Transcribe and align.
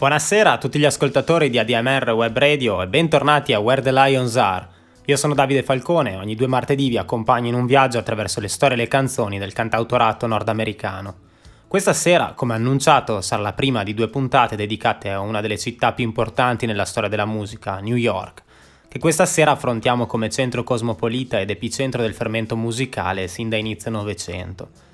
Buonasera 0.00 0.52
a 0.52 0.56
tutti 0.56 0.78
gli 0.78 0.86
ascoltatori 0.86 1.50
di 1.50 1.58
ADMR 1.58 2.12
Web 2.12 2.38
Radio 2.38 2.80
e 2.80 2.86
bentornati 2.88 3.52
a 3.52 3.58
Where 3.58 3.82
the 3.82 3.92
Lions 3.92 4.34
Are. 4.36 4.66
Io 5.04 5.16
sono 5.18 5.34
Davide 5.34 5.62
Falcone 5.62 6.12
e 6.12 6.16
ogni 6.16 6.34
due 6.34 6.46
martedì 6.46 6.88
vi 6.88 6.96
accompagno 6.96 7.48
in 7.48 7.54
un 7.54 7.66
viaggio 7.66 7.98
attraverso 7.98 8.40
le 8.40 8.48
storie 8.48 8.78
e 8.78 8.80
le 8.80 8.88
canzoni 8.88 9.38
del 9.38 9.52
cantautorato 9.52 10.26
nordamericano. 10.26 11.16
Questa 11.68 11.92
sera, 11.92 12.32
come 12.34 12.54
annunciato, 12.54 13.20
sarà 13.20 13.42
la 13.42 13.52
prima 13.52 13.82
di 13.82 13.92
due 13.92 14.08
puntate 14.08 14.56
dedicate 14.56 15.10
a 15.10 15.20
una 15.20 15.42
delle 15.42 15.58
città 15.58 15.92
più 15.92 16.06
importanti 16.06 16.64
nella 16.64 16.86
storia 16.86 17.10
della 17.10 17.26
musica, 17.26 17.78
New 17.80 17.96
York, 17.96 18.42
che 18.88 18.98
questa 18.98 19.26
sera 19.26 19.50
affrontiamo 19.50 20.06
come 20.06 20.30
centro 20.30 20.64
cosmopolita 20.64 21.38
ed 21.38 21.50
epicentro 21.50 22.00
del 22.00 22.14
fermento 22.14 22.56
musicale 22.56 23.28
sin 23.28 23.50
da 23.50 23.58
inizio 23.58 23.90
Novecento. 23.90 24.88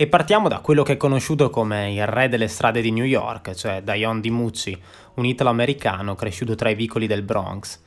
E 0.00 0.06
partiamo 0.06 0.46
da 0.46 0.60
quello 0.60 0.84
che 0.84 0.92
è 0.92 0.96
conosciuto 0.96 1.50
come 1.50 1.92
il 1.92 2.06
re 2.06 2.28
delle 2.28 2.46
strade 2.46 2.80
di 2.80 2.92
New 2.92 3.02
York, 3.02 3.52
cioè 3.54 3.82
Dion 3.82 4.20
DiMucci, 4.20 4.80
un 5.14 5.24
italo-americano 5.24 6.14
cresciuto 6.14 6.54
tra 6.54 6.70
i 6.70 6.76
vicoli 6.76 7.08
del 7.08 7.22
Bronx. 7.22 7.80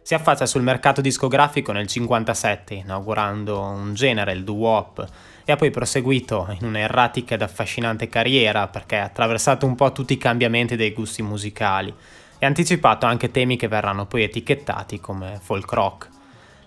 Si 0.00 0.14
affaccia 0.14 0.46
sul 0.46 0.62
mercato 0.62 1.00
discografico 1.00 1.72
nel 1.72 1.88
57, 1.88 2.74
inaugurando 2.74 3.60
un 3.60 3.94
genere, 3.94 4.30
il 4.30 4.44
doo-wop, 4.44 5.04
e 5.44 5.50
ha 5.50 5.56
poi 5.56 5.72
proseguito 5.72 6.46
in 6.56 6.68
una 6.68 6.78
erratica 6.78 7.34
ed 7.34 7.42
affascinante 7.42 8.08
carriera 8.08 8.68
perché 8.68 8.98
ha 8.98 9.04
attraversato 9.06 9.66
un 9.66 9.74
po' 9.74 9.90
tutti 9.90 10.12
i 10.12 10.18
cambiamenti 10.18 10.76
dei 10.76 10.92
gusti 10.92 11.22
musicali 11.22 11.92
e 12.38 12.44
ha 12.44 12.48
anticipato 12.48 13.06
anche 13.06 13.32
temi 13.32 13.56
che 13.56 13.66
verranno 13.66 14.06
poi 14.06 14.22
etichettati 14.22 15.00
come 15.00 15.40
folk 15.42 15.72
rock. 15.72 16.15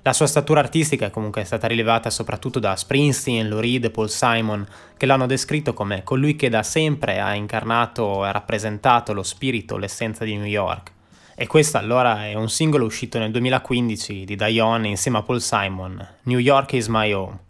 La 0.02 0.14
sua 0.14 0.28
statura 0.28 0.62
artistica 0.62 1.08
è 1.08 1.12
comunque 1.12 1.44
stata 1.44 1.68
rilevata 1.68 2.10
soprattutto 2.10 2.60
da 2.60 2.76
Springsteen, 2.76 3.50
Lou 3.50 3.60
Reed 3.60 3.84
e 3.84 3.90
Paul 3.90 4.10
Simon, 4.10 4.66
che 4.96 5.06
l'hanno 5.06 5.26
descritto 5.26 5.74
come 5.74 6.04
colui 6.04 6.38
che 6.38 6.48
da 6.48 6.64
sempre 6.64 7.20
ha 7.20 7.34
incarnato 7.36 8.26
e 8.26 8.32
rappresentato 8.32 9.14
lo 9.14 9.24
spirito, 9.24 9.76
l'essenza 9.76 10.24
di 10.24 10.38
New 10.38 10.46
York. 10.46 10.94
E 11.36 11.48
questo 11.48 11.78
allora 11.78 12.26
è 12.26 12.34
un 12.34 12.50
singolo 12.50 12.86
uscito 12.86 13.20
nel 13.20 13.32
2015 13.32 14.24
di 14.24 14.36
Dion 14.36 14.86
insieme 14.86 15.18
a 15.18 15.24
Paul 15.24 15.42
Simon, 15.42 16.08
New 16.24 16.40
York 16.40 16.74
is 16.74 16.88
my 16.88 17.12
home. 17.12 17.49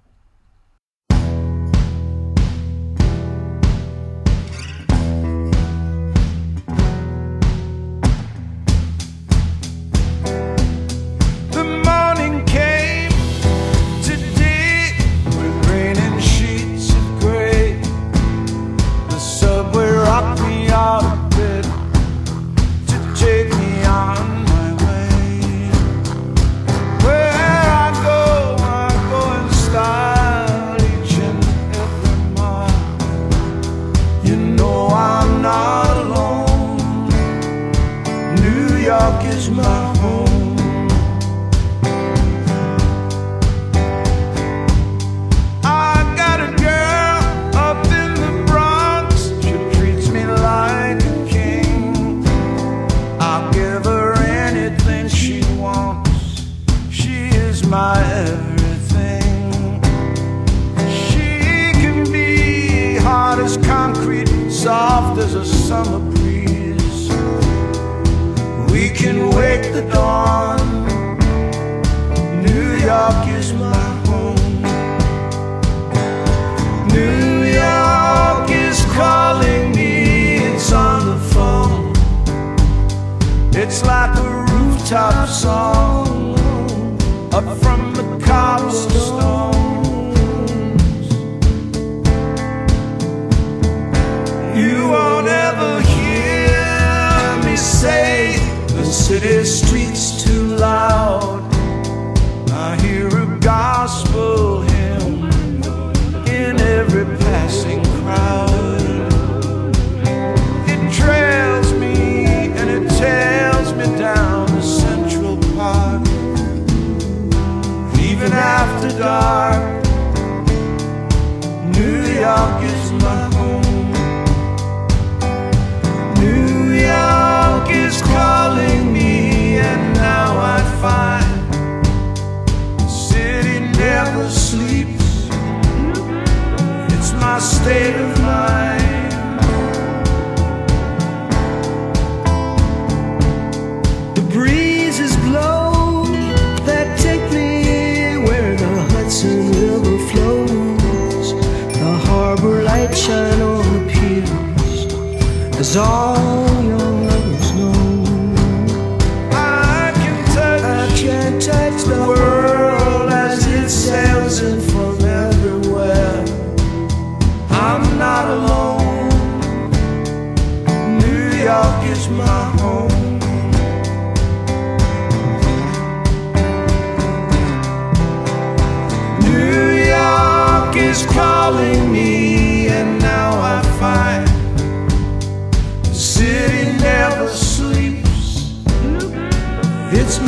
All 155.78 156.09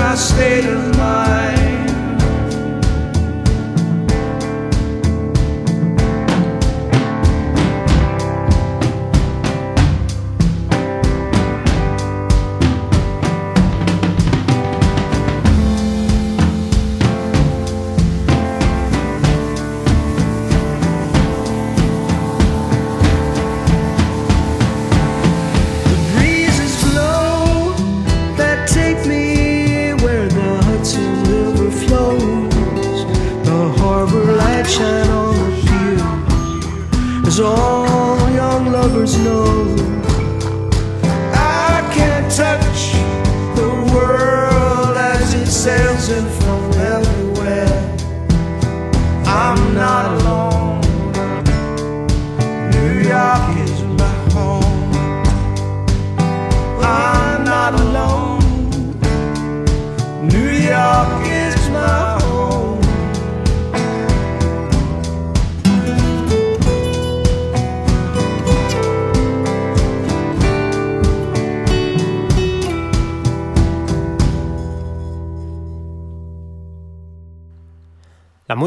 my 0.02 0.16
state 0.16 0.66
of 0.66 0.91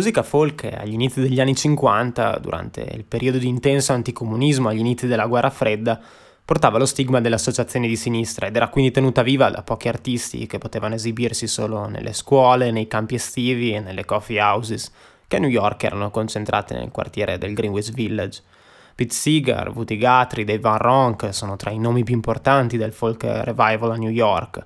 musica 0.04 0.22
folk 0.22 0.64
agli 0.64 0.92
inizi 0.92 1.22
degli 1.22 1.40
anni 1.40 1.54
50, 1.54 2.38
durante 2.38 2.82
il 2.92 3.04
periodo 3.04 3.38
di 3.38 3.48
intenso 3.48 3.94
anticomunismo 3.94 4.68
agli 4.68 4.80
inizi 4.80 5.06
della 5.06 5.24
guerra 5.24 5.48
fredda, 5.48 5.98
portava 6.44 6.76
lo 6.76 6.84
stigma 6.84 7.22
delle 7.22 7.36
associazioni 7.36 7.88
di 7.88 7.96
sinistra 7.96 8.46
ed 8.46 8.54
era 8.54 8.68
quindi 8.68 8.90
tenuta 8.90 9.22
viva 9.22 9.48
da 9.48 9.62
pochi 9.62 9.88
artisti 9.88 10.46
che 10.46 10.58
potevano 10.58 10.96
esibirsi 10.96 11.46
solo 11.46 11.86
nelle 11.86 12.12
scuole, 12.12 12.70
nei 12.70 12.86
campi 12.86 13.14
estivi 13.14 13.72
e 13.72 13.80
nelle 13.80 14.04
coffee 14.04 14.38
houses, 14.42 14.92
che 15.26 15.36
a 15.36 15.38
New 15.38 15.48
York 15.48 15.82
erano 15.84 16.10
concentrate 16.10 16.74
nel 16.74 16.90
quartiere 16.90 17.38
del 17.38 17.54
Greenwich 17.54 17.90
Village. 17.90 18.42
Pete 18.94 19.14
Seeger, 19.14 19.70
Woody 19.70 19.96
Guthrie, 19.96 20.44
Dave 20.44 20.60
Van 20.60 20.76
Ronk 20.76 21.32
sono 21.32 21.56
tra 21.56 21.70
i 21.70 21.78
nomi 21.78 22.04
più 22.04 22.14
importanti 22.14 22.76
del 22.76 22.92
folk 22.92 23.22
revival 23.22 23.92
a 23.92 23.96
New 23.96 24.10
York 24.10 24.62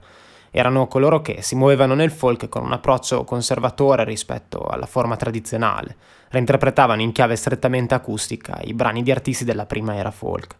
erano 0.50 0.86
coloro 0.86 1.20
che 1.20 1.42
si 1.42 1.54
muovevano 1.54 1.94
nel 1.94 2.10
folk 2.10 2.48
con 2.48 2.64
un 2.64 2.72
approccio 2.72 3.24
conservatore 3.24 4.04
rispetto 4.04 4.62
alla 4.64 4.86
forma 4.86 5.16
tradizionale, 5.16 5.96
reinterpretavano 6.28 7.02
in 7.02 7.12
chiave 7.12 7.36
strettamente 7.36 7.94
acustica 7.94 8.58
i 8.62 8.74
brani 8.74 9.02
di 9.02 9.10
artisti 9.10 9.44
della 9.44 9.66
prima 9.66 9.96
era 9.96 10.10
folk. 10.10 10.56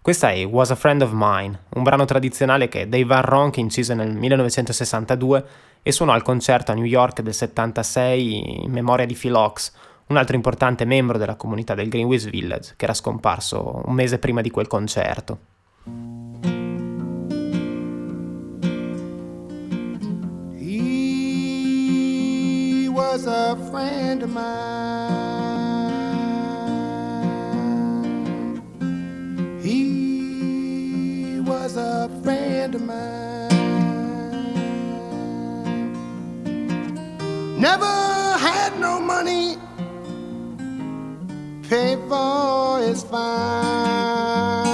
Questa 0.00 0.30
è 0.30 0.44
Was 0.44 0.70
a 0.70 0.76
Friend 0.76 1.02
of 1.02 1.10
Mine, 1.12 1.62
un 1.70 1.82
brano 1.82 2.04
tradizionale 2.04 2.68
che 2.68 2.88
Dave 2.88 3.04
Van 3.04 3.22
Ronk 3.22 3.56
incise 3.56 3.92
nel 3.92 4.14
1962 4.14 5.44
e 5.82 5.90
suonò 5.90 6.12
al 6.12 6.22
concerto 6.22 6.70
a 6.70 6.74
New 6.74 6.84
York 6.84 7.22
del 7.22 7.34
76 7.34 8.64
in 8.64 8.70
memoria 8.70 9.04
di 9.04 9.14
Phil 9.14 9.34
Ox, 9.34 9.72
un 10.06 10.16
altro 10.16 10.36
importante 10.36 10.84
membro 10.84 11.18
della 11.18 11.34
comunità 11.34 11.74
del 11.74 11.88
Greenwich 11.88 12.30
Village, 12.30 12.74
che 12.76 12.84
era 12.84 12.94
scomparso 12.94 13.82
un 13.84 13.94
mese 13.94 14.18
prima 14.18 14.40
di 14.42 14.50
quel 14.50 14.68
concerto. 14.68 15.38
Was 23.16 23.26
a 23.26 23.56
friend 23.70 24.22
of 24.22 24.28
mine. 24.28 24.42
He 29.62 31.40
was 31.40 31.78
a 31.78 32.10
friend 32.22 32.74
of 32.74 32.82
mine. 32.82 33.48
Never 37.58 37.86
had 38.46 38.78
no 38.78 39.00
money, 39.00 39.56
pay 41.70 41.96
for 42.10 42.80
his 42.80 43.02
fine. 43.02 44.65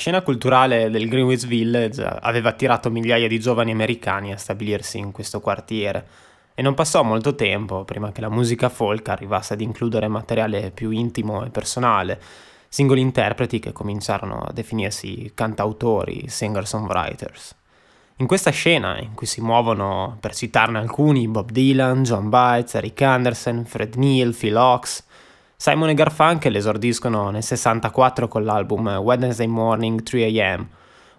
scena 0.00 0.22
culturale 0.22 0.88
del 0.88 1.10
Greenwich 1.10 1.46
Village 1.46 2.02
aveva 2.02 2.48
attirato 2.48 2.90
migliaia 2.90 3.28
di 3.28 3.38
giovani 3.38 3.70
americani 3.70 4.32
a 4.32 4.38
stabilirsi 4.38 4.96
in 4.96 5.12
questo 5.12 5.40
quartiere 5.40 6.06
e 6.54 6.62
non 6.62 6.72
passò 6.72 7.02
molto 7.02 7.34
tempo 7.34 7.84
prima 7.84 8.10
che 8.10 8.22
la 8.22 8.30
musica 8.30 8.70
folk 8.70 9.06
arrivasse 9.10 9.52
ad 9.52 9.60
includere 9.60 10.08
materiale 10.08 10.70
più 10.70 10.88
intimo 10.88 11.44
e 11.44 11.50
personale, 11.50 12.18
singoli 12.66 13.02
interpreti 13.02 13.58
che 13.58 13.72
cominciarono 13.72 14.38
a 14.38 14.52
definirsi 14.54 15.32
cantautori, 15.34 16.28
singer-songwriters. 16.28 17.54
In 18.16 18.26
questa 18.26 18.50
scena, 18.50 18.98
in 18.98 19.12
cui 19.12 19.26
si 19.26 19.42
muovono, 19.42 20.16
per 20.18 20.34
citarne 20.34 20.78
alcuni, 20.78 21.28
Bob 21.28 21.50
Dylan, 21.50 22.04
John 22.04 22.30
Bites, 22.30 22.74
Eric 22.74 23.02
Anderson, 23.02 23.66
Fred 23.66 23.96
Neal, 23.96 24.34
Phil 24.34 24.56
Ox, 24.56 25.04
Simon 25.62 25.90
e 25.90 25.94
Garfunkel 25.94 26.56
esordiscono 26.56 27.28
nel 27.28 27.42
64 27.42 28.28
con 28.28 28.44
l'album 28.44 28.88
Wednesday 28.96 29.46
Morning 29.46 30.00
3am, 30.02 30.64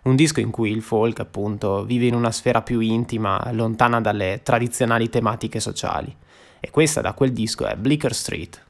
un 0.05 0.15
disco 0.15 0.39
in 0.39 0.49
cui 0.49 0.71
il 0.71 0.81
folk 0.81 1.19
appunto 1.19 1.85
vive 1.85 2.07
in 2.07 2.15
una 2.15 2.31
sfera 2.31 2.63
più 2.63 2.79
intima, 2.79 3.51
lontana 3.51 4.01
dalle 4.01 4.39
tradizionali 4.41 5.09
tematiche 5.09 5.59
sociali. 5.59 6.11
E 6.59 6.71
questa 6.71 7.01
da 7.01 7.13
quel 7.13 7.33
disco 7.33 7.67
è 7.67 7.75
Bleecker 7.75 8.15
Street. 8.15 8.65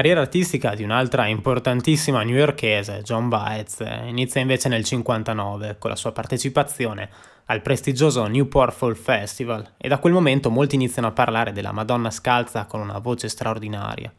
carriera 0.00 0.22
artistica 0.22 0.74
di 0.74 0.82
un'altra 0.82 1.26
importantissima 1.26 2.22
newyorkese, 2.22 3.02
John 3.02 3.28
Baez, 3.28 3.84
inizia 4.06 4.40
invece 4.40 4.70
nel 4.70 4.82
59 4.82 5.76
con 5.78 5.90
la 5.90 5.96
sua 5.96 6.10
partecipazione 6.10 7.10
al 7.44 7.60
prestigioso 7.60 8.26
Newport 8.26 8.74
Fall 8.74 8.94
Festival 8.94 9.74
e 9.76 9.88
da 9.88 9.98
quel 9.98 10.14
momento 10.14 10.48
molti 10.48 10.76
iniziano 10.76 11.08
a 11.08 11.12
parlare 11.12 11.52
della 11.52 11.72
Madonna 11.72 12.10
scalza 12.10 12.64
con 12.64 12.80
una 12.80 12.98
voce 12.98 13.28
straordinaria. 13.28 14.10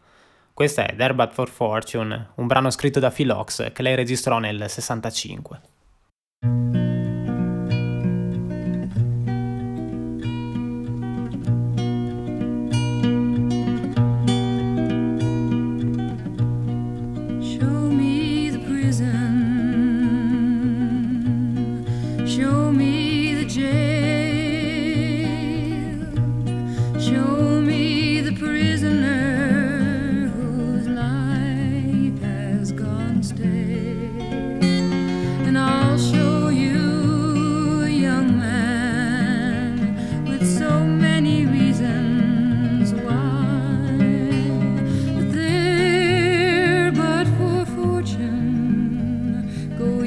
Questa 0.54 0.86
è 0.86 0.96
There 0.96 1.16
But 1.16 1.32
For 1.34 1.50
Fortune, 1.50 2.30
un 2.36 2.46
brano 2.46 2.70
scritto 2.70 3.00
da 3.00 3.10
Philox 3.10 3.72
che 3.72 3.82
lei 3.82 3.96
registrò 3.96 4.38
nel 4.38 4.70
65. 4.70 5.62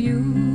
you. 0.04 0.53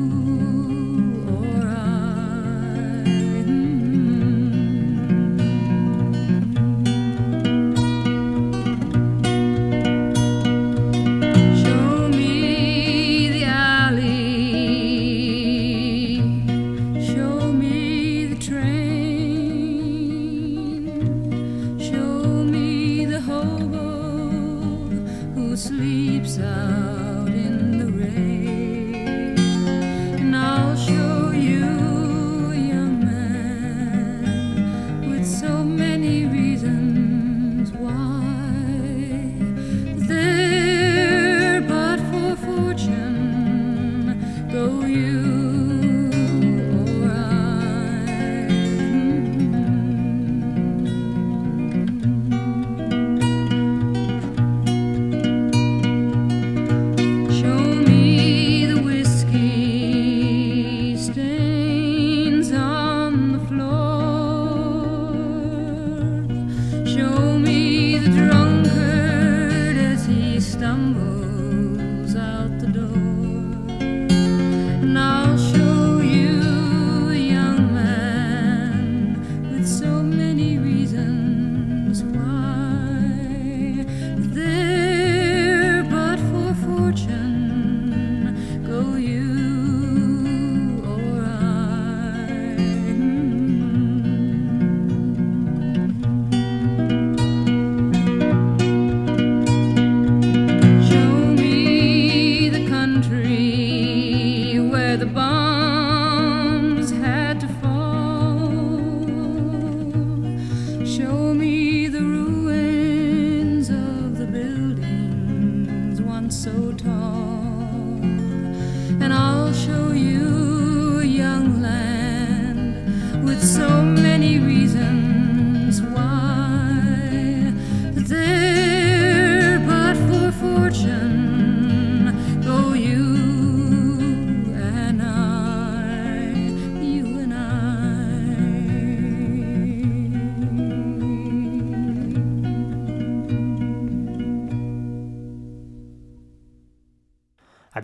show 111.09 111.33
me 111.33 111.58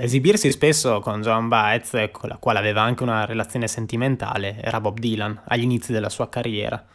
Esibirsi 0.06 0.52
spesso 0.52 1.00
con 1.00 1.24
Joan 1.24 1.48
Baez, 1.48 2.10
con 2.12 2.30
la 2.30 2.38
quale 2.38 2.60
aveva 2.60 2.84
anche 2.84 3.02
una 3.02 3.26
relazione 3.26 3.68
sentimentale, 3.68 4.62
era 4.62 4.80
Bob 4.80 5.00
Dylan, 5.00 5.41
agli 5.48 5.63
inizi 5.63 5.91
della 5.91 6.10
sua 6.10 6.30
carriera. 6.30 6.86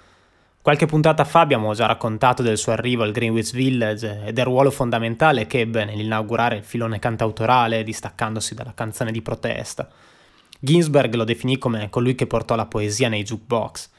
Qualche 0.63 0.87
puntata 0.87 1.25
fa 1.25 1.41
abbiamo 1.41 1.75
già 1.75 1.87
raccontato 1.87 2.45
del 2.45 2.57
suo 2.57 2.71
arrivo 2.71 3.03
al 3.03 3.11
Greenwich 3.11 3.53
Village 3.53 4.27
e 4.27 4.33
del 4.33 4.45
ruolo 4.45 4.71
fondamentale 4.71 5.49
che 5.49 5.59
ebbe 5.59 5.85
nell'inaugurare 5.85 6.59
il 6.59 6.63
filone 6.63 7.01
cantautorale, 7.01 7.83
distaccandosi 7.83 8.55
dalla 8.55 8.75
canzone 8.75 9.11
di 9.11 9.23
protesta. 9.23 9.89
Ginsberg 10.61 11.13
lo 11.15 11.25
definì 11.25 11.59
come 11.59 11.91
colui 11.91 12.15
che 12.15 12.29
portò 12.29 12.55
la 12.55 12.67
poesia 12.67 13.09
nei 13.09 13.25
jukebox. 13.25 13.91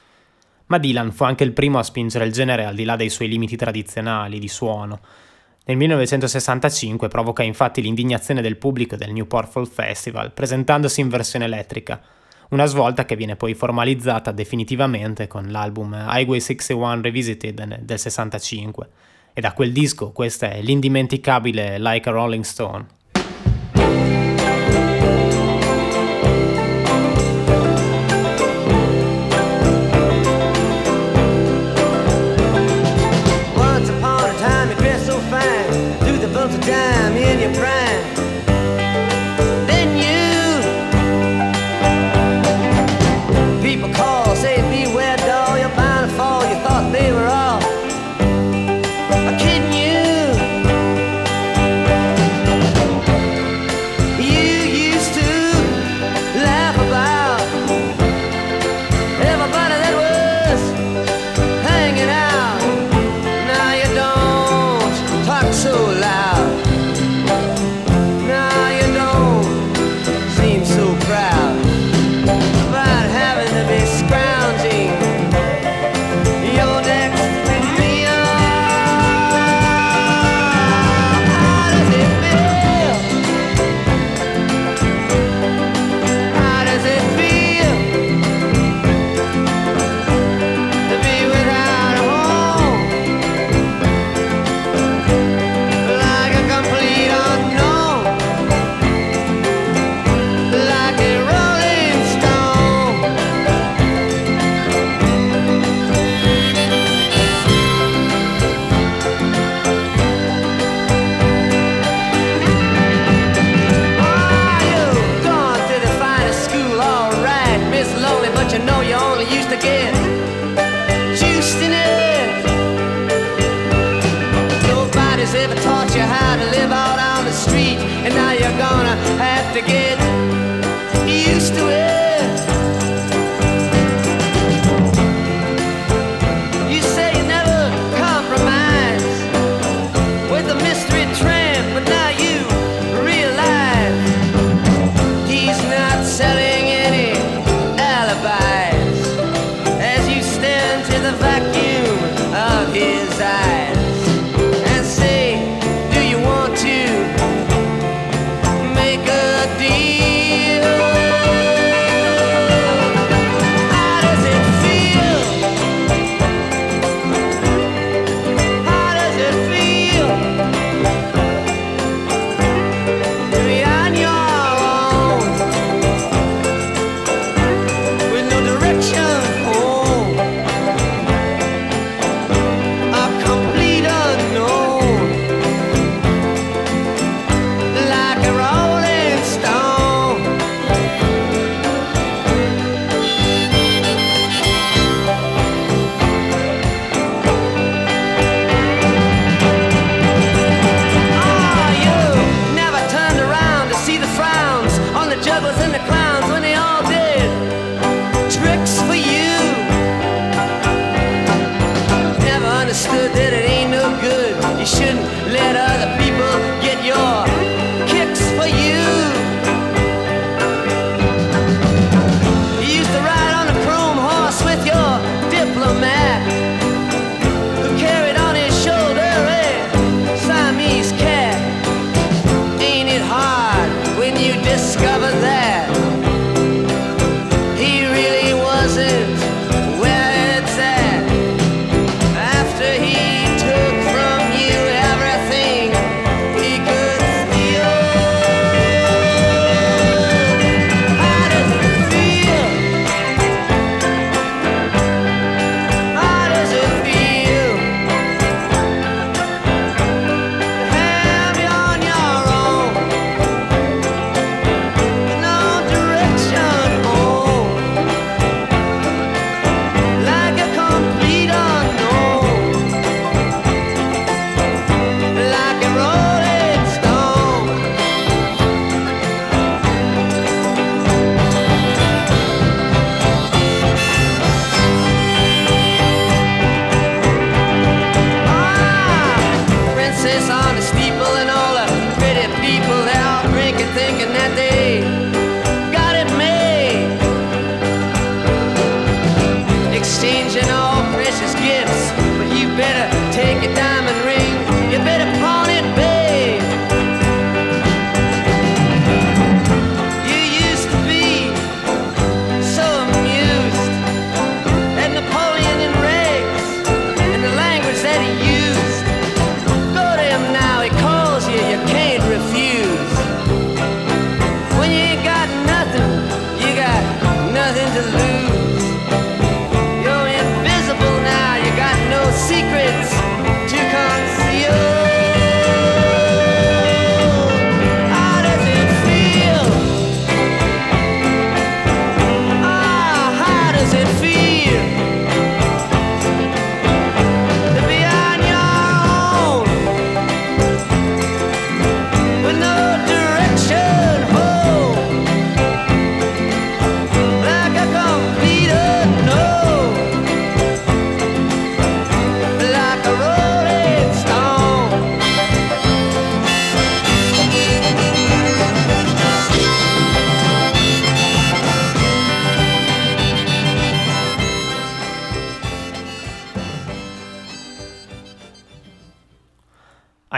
Ma 0.67 0.78
Dylan 0.78 1.12
fu 1.12 1.26
anche 1.26 1.43
il 1.43 1.52
primo 1.52 1.80
a 1.80 1.84
spingere 1.84 2.24
il 2.24 2.32
genere 2.32 2.63
al 2.63 2.76
di 2.76 2.86
là 2.86 2.95
dei 2.95 3.10
suoi 3.10 3.28
limiti 3.28 3.58
tradizionali 3.58 4.39
di 4.39 4.47
suono, 4.47 5.02
nel 5.71 5.79
1965 5.79 7.07
provoca 7.07 7.43
infatti 7.43 7.81
l'indignazione 7.81 8.41
del 8.41 8.57
pubblico 8.57 8.97
del 8.97 9.13
Newport 9.13 9.49
Folk 9.49 9.71
Festival, 9.71 10.34
presentandosi 10.34 10.99
in 10.99 11.07
versione 11.07 11.45
elettrica, 11.45 12.01
una 12.49 12.65
svolta 12.65 13.05
che 13.05 13.15
viene 13.15 13.38
poi 13.38 13.53
formalizzata 13.53 14.34
definitivamente 14.34 15.27
con 15.27 15.45
l'album 15.49 15.93
Highway 16.10 16.41
61 16.41 16.99
Revisited 16.99 17.84
del 17.84 17.97
65. 17.97 18.89
E 19.31 19.39
da 19.39 19.53
quel 19.53 19.71
disco 19.71 20.12
questa 20.12 20.49
è 20.49 20.62
l'indimenticabile 20.62 21.79
Like 21.79 22.10
a 22.10 22.12
Rolling 22.12 22.43
Stone. 22.43 22.86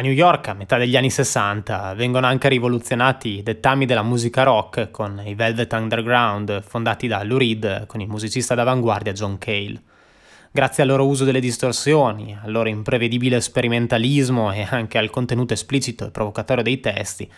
New 0.04 0.12
York, 0.12 0.50
a 0.50 0.54
metà 0.54 0.78
degli 0.78 0.98
anni 0.98 1.10
60, 1.10 1.94
vengono 1.94 2.28
anche 2.28 2.50
rivoluzionati 2.50 3.38
i 3.38 3.42
dettami 3.42 3.86
della 3.86 4.04
musica 4.04 4.44
rock 4.44 4.92
con 4.92 5.22
i 5.26 5.34
Velvet 5.34 5.72
Underground, 5.72 6.62
fondati 6.62 7.08
da 7.08 7.24
Lou 7.24 7.38
Reed 7.38 7.86
con 7.86 8.02
il 8.02 8.10
musicista 8.10 8.54
d'avanguardia 8.54 9.13
John 9.13 9.38
Cale. 9.38 9.82
Grazie 10.52 10.84
al 10.84 10.89
loro 10.89 11.08
uso 11.08 11.24
delle 11.24 11.39
distorsioni, 11.39 12.38
al 12.38 12.52
loro 12.52 12.68
imprevedibile 12.68 13.39
sperimentalismo 13.39 14.52
e 14.52 14.68
anche 14.70 14.98
al 14.98 15.10
contenuto 15.10 15.54
esplicito 15.54 16.06
e 16.06 16.12
provocatorio 16.12 16.63
dei 16.63 16.82
testi, 16.82 17.32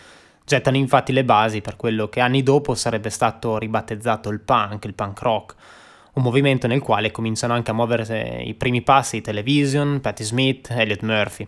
gettano 0.44 0.78
infatti 0.78 1.14
le 1.14 1.24
basi 1.24 1.62
per 1.62 1.76
quello 1.76 2.10
che 2.10 2.20
anni 2.20 2.42
dopo 2.42 2.74
sarebbe 2.74 3.12
stato 3.12 3.60
ribattezzato 3.60 4.30
il 4.30 4.40
punk, 4.40 4.86
il 4.86 4.96
punk 4.96 5.22
rock, 5.22 5.56
un 6.14 6.24
movimento 6.24 6.66
nel 6.66 6.82
quale 6.82 7.12
cominciano 7.12 7.54
anche 7.54 7.70
a 7.70 7.76
muoversi 7.76 8.48
i 8.48 8.56
primi 8.56 8.82
passi 8.82 9.22
Television, 9.22 10.02
Patti 10.02 10.24
Smith, 10.24 10.72
Elliot 10.72 11.04
Murphy. 11.04 11.48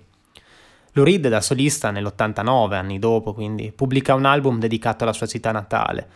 Lou 0.97 1.05
Reed 1.05 1.27
da 1.27 1.41
solista 1.41 1.91
nell'89, 1.91 2.73
anni 2.73 2.97
dopo, 2.97 3.31
quindi, 3.31 3.71
pubblica 3.71 4.15
un 4.15 4.25
album 4.25 4.57
dedicato 4.57 5.03
alla 5.03 5.13
sua 5.13 5.27
città 5.27 5.51
natale, 5.51 6.07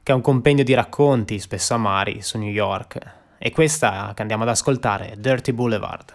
che 0.00 0.12
è 0.12 0.14
un 0.14 0.20
compendio 0.20 0.62
di 0.62 0.74
racconti, 0.74 1.40
spesso 1.40 1.74
amari, 1.74 2.22
su 2.22 2.38
New 2.38 2.48
York. 2.48 3.00
E 3.36 3.50
questa 3.50 4.12
che 4.14 4.22
andiamo 4.22 4.44
ad 4.44 4.50
ascoltare 4.50 5.10
è 5.10 5.16
Dirty 5.16 5.50
Boulevard. 5.50 6.12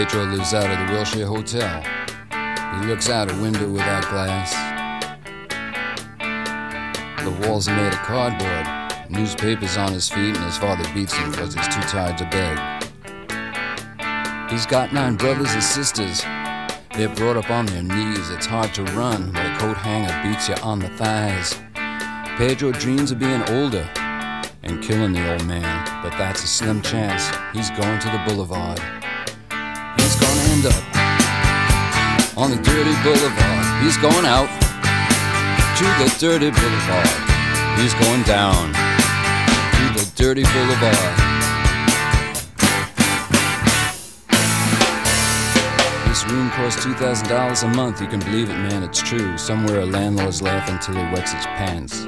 Pedro 0.00 0.24
lives 0.24 0.54
out 0.54 0.64
of 0.64 0.78
the 0.78 0.94
Wilshire 0.94 1.26
Hotel. 1.26 1.82
He 2.80 2.86
looks 2.86 3.10
out 3.10 3.30
a 3.30 3.34
window 3.42 3.68
without 3.68 4.08
glass. 4.08 4.50
The 7.22 7.46
walls 7.46 7.68
are 7.68 7.76
made 7.76 7.92
of 7.92 7.98
cardboard. 7.98 8.66
Newspapers 9.10 9.76
on 9.76 9.92
his 9.92 10.08
feet, 10.08 10.34
and 10.38 10.44
his 10.46 10.56
father 10.56 10.90
beats 10.94 11.12
him 11.12 11.30
because 11.30 11.52
he's 11.52 11.68
too 11.68 11.82
tired 11.82 12.16
to 12.16 12.24
beg. 12.30 12.58
He's 14.50 14.64
got 14.64 14.94
nine 14.94 15.16
brothers 15.16 15.52
and 15.52 15.62
sisters. 15.62 16.22
They're 16.96 17.14
brought 17.14 17.36
up 17.36 17.50
on 17.50 17.66
their 17.66 17.82
knees. 17.82 18.30
It's 18.30 18.46
hard 18.46 18.72
to 18.76 18.84
run 18.94 19.34
when 19.34 19.54
a 19.54 19.58
coat 19.58 19.76
hanger 19.76 20.18
beats 20.26 20.48
you 20.48 20.54
on 20.62 20.78
the 20.78 20.88
thighs. 20.88 21.60
Pedro 22.38 22.72
dreams 22.72 23.10
of 23.10 23.18
being 23.18 23.42
older 23.50 23.86
and 24.62 24.82
killing 24.82 25.12
the 25.12 25.30
old 25.30 25.44
man, 25.44 26.02
but 26.02 26.16
that's 26.16 26.42
a 26.42 26.46
slim 26.46 26.80
chance. 26.80 27.28
He's 27.52 27.68
going 27.78 27.98
to 28.00 28.08
the 28.08 28.24
boulevard. 28.26 28.80
He's 29.98 30.16
gonna 30.16 30.40
end 30.54 30.66
up 30.66 30.84
on 32.36 32.50
the 32.50 32.60
dirty 32.62 32.94
boulevard. 33.02 33.82
He's 33.82 33.96
going 33.98 34.26
out 34.26 34.48
to 35.78 35.84
the 36.02 36.14
dirty 36.18 36.50
boulevard. 36.50 37.08
He's 37.78 37.94
going 37.94 38.22
down 38.24 38.72
to 38.74 39.84
the 39.98 40.12
dirty 40.14 40.42
boulevard. 40.44 41.30
This 46.06 46.24
room 46.30 46.50
costs 46.50 46.84
$2,000 46.84 47.62
a 47.62 47.68
month. 47.76 48.00
You 48.00 48.08
can 48.08 48.20
believe 48.20 48.50
it, 48.50 48.58
man, 48.58 48.82
it's 48.82 49.00
true. 49.00 49.38
Somewhere 49.38 49.80
a 49.80 49.86
landlord's 49.86 50.42
laughing 50.42 50.78
till 50.80 50.94
he 50.94 51.12
wets 51.12 51.32
his 51.32 51.46
pants. 51.46 52.04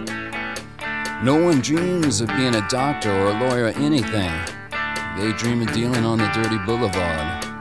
No 1.23 1.43
one 1.43 1.61
dreams 1.61 2.21
of 2.21 2.29
being 2.29 2.55
a 2.55 2.69
doctor 2.69 3.11
or 3.11 3.29
a 3.29 3.39
lawyer 3.39 3.67
or 3.67 3.69
anything. 3.69 4.33
They 5.17 5.33
dream 5.33 5.63
of 5.63 5.73
dealing 5.73 6.05
on 6.05 6.19
the 6.19 6.29
dirty 6.35 6.59
boulevard. 6.67 7.52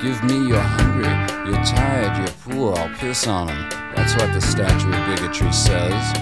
Give 0.00 0.22
me 0.24 0.48
you're 0.48 0.60
hungry, 0.60 1.08
you're 1.46 1.64
tired, 1.64 2.16
you're 2.18 2.54
poor, 2.54 2.76
I'll 2.76 2.90
piss 2.98 3.26
on 3.26 3.48
'em. 3.48 3.68
That's 3.94 4.14
what 4.14 4.30
the 4.34 4.40
statue 4.42 4.92
of 4.92 5.06
bigotry 5.06 5.50
says. 5.52 6.12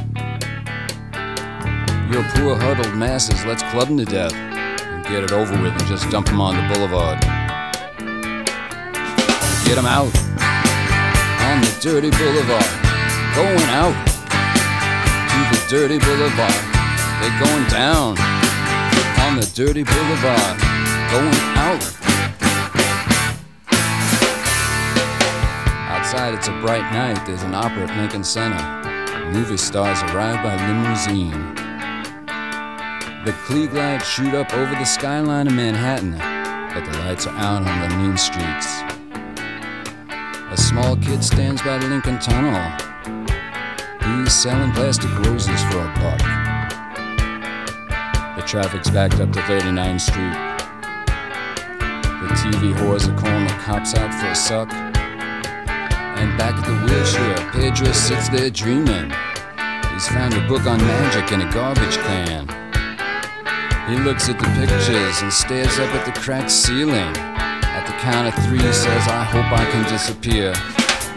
You're 2.08 2.22
poor, 2.34 2.56
huddled 2.56 2.94
masses, 2.94 3.44
let's 3.44 3.64
club 3.64 3.88
'em 3.88 3.98
to 3.98 4.04
death. 4.04 4.32
And 4.32 5.04
get 5.06 5.24
it 5.24 5.32
over 5.32 5.52
with 5.60 5.72
and 5.72 5.86
just 5.86 6.08
dump 6.08 6.28
'em 6.28 6.40
on 6.40 6.56
the 6.56 6.62
boulevard. 6.72 7.20
Get 9.64 9.76
'em 9.76 9.86
out 9.86 10.14
on 11.48 11.60
the 11.60 11.74
dirty 11.82 12.10
boulevard. 12.10 12.70
Going 13.34 13.68
out 13.70 13.96
to 15.30 15.38
the 15.50 15.60
dirty 15.68 15.98
boulevard. 15.98 16.62
They're 17.20 17.38
going 17.40 17.64
down 17.66 18.16
on 19.26 19.40
the 19.40 19.46
dirty 19.52 19.82
boulevard. 19.82 20.60
Going 21.10 21.40
out. 21.56 22.03
Outside, 26.14 26.34
it's 26.34 26.46
a 26.46 26.60
bright 26.60 26.92
night. 26.92 27.26
There's 27.26 27.42
an 27.42 27.54
opera 27.54 27.88
at 27.88 27.96
Lincoln 27.96 28.22
Center. 28.22 28.62
Movie 29.32 29.56
stars 29.56 30.00
arrive 30.04 30.44
by 30.44 30.54
limousine. 30.54 31.32
The 33.24 33.32
Klieg 33.42 33.72
lights 33.72 34.06
shoot 34.06 34.32
up 34.32 34.54
over 34.54 34.76
the 34.76 34.84
skyline 34.84 35.48
of 35.48 35.54
Manhattan, 35.54 36.12
but 36.72 36.84
the 36.84 36.98
lights 37.00 37.26
are 37.26 37.36
out 37.36 37.66
on 37.66 37.80
the 37.90 37.96
mean 37.96 38.16
streets. 38.16 38.82
A 40.52 40.56
small 40.56 40.96
kid 40.98 41.24
stands 41.24 41.60
by 41.62 41.78
the 41.78 41.88
Lincoln 41.88 42.20
Tunnel. 42.20 42.62
He's 44.06 44.32
selling 44.32 44.70
plastic 44.70 45.10
roses 45.26 45.60
for 45.64 45.78
a 45.80 45.92
buck. 45.98 46.20
The 48.36 48.42
traffic's 48.46 48.88
backed 48.88 49.18
up 49.18 49.32
to 49.32 49.40
39th 49.40 50.00
Street. 50.00 50.36
The 52.22 52.28
TV 52.38 52.72
whores 52.72 53.08
are 53.08 53.18
calling 53.18 53.48
the 53.48 53.54
cops 53.64 53.96
out 53.96 54.14
for 54.14 54.28
a 54.28 54.34
suck. 54.36 54.83
And 56.24 56.38
back 56.38 56.56
at 56.56 56.64
the 56.64 56.72
Wilshire, 56.88 57.36
Pedro 57.52 57.92
sits 57.92 58.30
there 58.30 58.48
dreaming. 58.48 59.12
He's 59.92 60.08
found 60.08 60.32
a 60.32 60.40
book 60.48 60.64
on 60.64 60.80
magic 60.80 61.30
in 61.36 61.44
a 61.44 61.52
garbage 61.52 62.00
can. 62.00 62.48
He 63.92 64.00
looks 64.00 64.30
at 64.32 64.40
the 64.40 64.48
pictures 64.56 65.20
and 65.20 65.30
stares 65.30 65.76
up 65.78 65.92
at 65.92 66.08
the 66.08 66.16
cracked 66.18 66.50
ceiling. 66.50 67.12
At 67.76 67.84
the 67.84 67.92
count 68.00 68.32
of 68.32 68.34
three, 68.48 68.64
says, 68.72 69.04
I 69.04 69.20
hope 69.20 69.44
I 69.52 69.68
can 69.68 69.84
disappear 69.92 70.56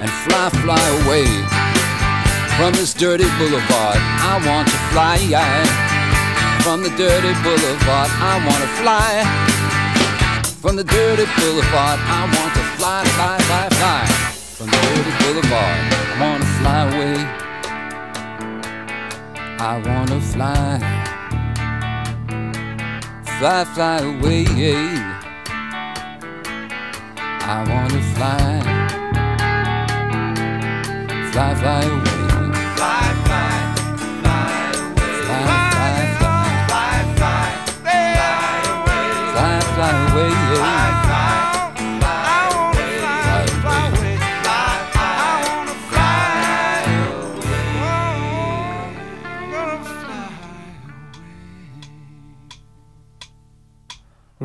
and 0.04 0.12
fly, 0.28 0.52
fly 0.60 0.84
away 1.00 1.24
from 2.60 2.76
this 2.76 2.94
dirty 2.94 3.32
boulevard. 3.40 3.96
I 4.28 4.44
want 4.44 4.68
to 4.68 4.78
fly 4.92 5.16
from 6.68 6.84
the 6.84 6.92
dirty 7.00 7.32
boulevard. 7.48 8.12
I 8.12 8.44
want 8.44 8.60
to 8.60 8.72
fly 8.84 9.24
from 10.60 10.76
the 10.76 10.84
dirty 10.84 11.24
boulevard. 11.40 11.96
I 11.96 12.28
want 12.28 12.52
to 12.60 12.64
fly, 12.76 13.08
fly, 13.16 13.40
fly, 13.48 13.70
fly 13.72 14.17
dirty 14.98 15.14
boulevard. 15.24 15.94
I 15.94 16.22
want 16.22 16.42
to 16.44 16.50
fly 16.60 16.80
away. 16.88 17.18
I 19.60 19.82
want 19.86 20.10
to 20.10 20.20
fly, 20.22 20.80
fly, 23.40 23.64
fly 23.76 23.98
away. 24.00 24.46
I 27.40 27.64
want 27.70 27.92
to 27.92 28.02
fly, 28.14 28.62
fly, 31.32 31.56
fly 31.56 31.84
away. 31.84 32.17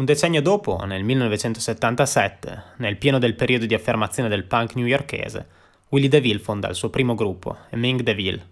Un 0.03 0.09
decennio 0.09 0.43
dopo, 0.43 0.85
nel 0.85 1.05
1977, 1.05 2.63
nel 2.79 2.97
pieno 2.97 3.21
del 3.21 3.37
periodo 3.37 3.67
di 3.67 3.75
affermazione 3.75 4.29
del 4.29 4.43
punk 4.43 4.75
newyorkese, 4.75 5.47
Willie 5.91 6.09
DeVille 6.09 6.41
fonda 6.41 6.69
il 6.69 6.75
suo 6.75 6.91
primo 6.91 7.15
gruppo, 7.15 7.57
Ming 7.75 8.01
DeVille. 8.01 8.45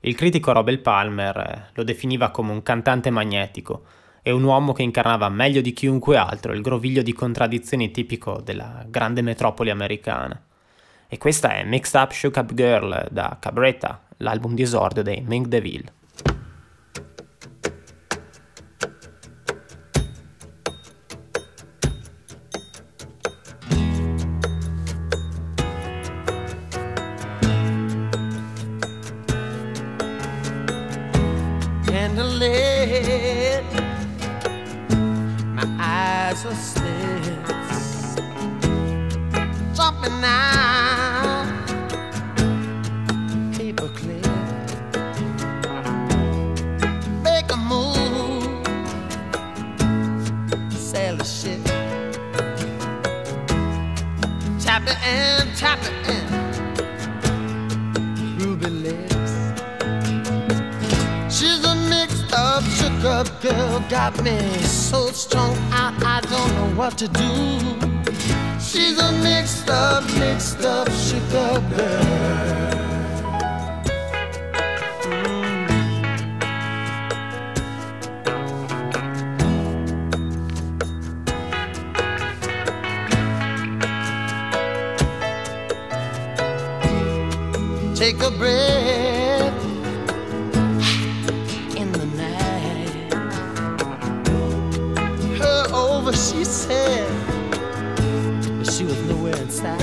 Il 0.00 0.14
critico 0.14 0.52
Robert 0.52 0.80
Palmer 0.80 1.36
eh, 1.38 1.70
lo 1.72 1.82
definiva 1.82 2.30
come 2.30 2.52
un 2.52 2.62
cantante 2.62 3.08
magnetico 3.08 3.84
e 4.20 4.32
un 4.32 4.42
uomo 4.42 4.74
che 4.74 4.82
incarnava 4.82 5.30
meglio 5.30 5.62
di 5.62 5.72
chiunque 5.72 6.18
altro 6.18 6.52
il 6.52 6.60
groviglio 6.60 7.00
di 7.00 7.14
contraddizioni 7.14 7.90
tipico 7.90 8.42
della 8.42 8.84
grande 8.86 9.22
metropoli 9.22 9.70
americana. 9.70 10.38
E 11.08 11.16
questa 11.16 11.54
è 11.54 11.64
Mixed 11.64 11.98
Up 11.98 12.12
Shook 12.12 12.36
Up 12.36 12.52
Girl 12.52 13.08
da 13.10 13.38
Cabretta, 13.40 14.08
l'album 14.18 14.54
di 14.54 14.60
esordio 14.60 15.02
dei 15.02 15.22
Ming 15.26 15.46
DeVille. 15.46 16.00
Got 64.02 64.18
me 64.24 64.36
so 64.64 65.06
strung 65.12 65.56
out, 65.70 65.94
I 66.02 66.20
don't 66.22 66.54
know 66.56 66.70
what 66.74 66.98
to 66.98 67.06
do. 67.06 67.22
She's 68.58 68.98
a 68.98 69.12
mixed 69.22 69.70
up, 69.70 70.02
mixed 70.18 70.64
up, 70.64 70.88
up 70.88 71.62
girl. 71.70 72.02
Mm. 86.82 87.96
Take 87.96 88.20
a 88.20 88.30
breath 88.32 89.21
she 96.32 96.44
said, 96.44 97.08
but 98.58 98.72
she 98.72 98.84
was 98.84 98.98
nowhere 99.04 99.36
inside. 99.36 99.78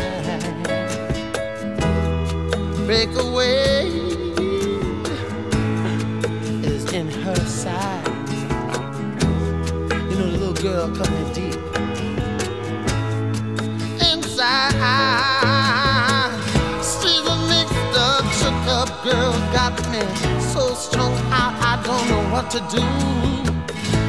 Breakaway 2.88 3.88
is 6.64 6.92
in 6.92 7.08
her 7.08 7.36
side. 7.46 8.08
You 10.10 10.16
know, 10.18 10.32
the 10.32 10.38
little 10.38 10.54
girl 10.54 10.88
coming 10.96 11.34
deep 11.34 11.60
inside. 14.12 14.74
She's 16.82 17.26
a 17.28 17.38
mixed 17.48 17.96
up, 17.96 18.26
shook 18.40 18.66
up 18.80 18.90
girl, 19.04 19.34
got 19.54 19.76
me 19.92 20.02
so 20.54 20.74
strung 20.74 21.14
out, 21.32 21.54
I 21.62 21.80
don't 21.86 22.06
know 22.10 22.24
what 22.34 22.50
to 22.52 22.60
do. 22.76 22.84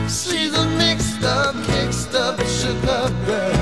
She's 0.08 0.54
a 0.54 0.66
up, 2.62 3.12
shook 3.26 3.59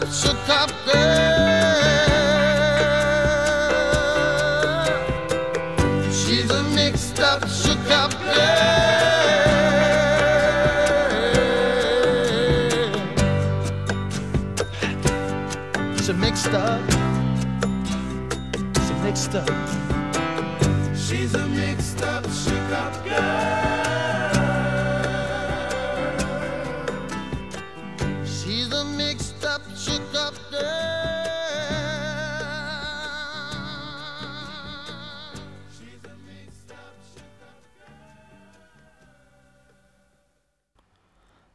mixed 0.00 0.26
up, 0.26 0.36
shook 0.36 0.48
up 0.48 0.70
girl. 0.84 1.15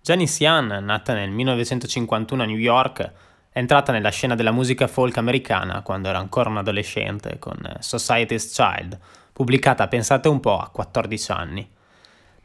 Janice 0.03 0.43
Young, 0.43 0.79
nata 0.79 1.13
nel 1.13 1.29
1951 1.29 2.41
a 2.41 2.45
New 2.47 2.57
York, 2.57 3.11
è 3.51 3.59
entrata 3.59 3.91
nella 3.91 4.09
scena 4.09 4.33
della 4.33 4.51
musica 4.51 4.87
folk 4.87 5.15
americana 5.17 5.83
quando 5.83 6.09
era 6.09 6.17
ancora 6.17 6.49
un 6.49 6.57
adolescente 6.57 7.37
con 7.37 7.55
Society's 7.77 8.51
Child, 8.51 8.97
pubblicata, 9.31 9.87
pensate 9.87 10.27
un 10.27 10.39
po', 10.39 10.57
a 10.57 10.69
14 10.69 11.31
anni. 11.33 11.69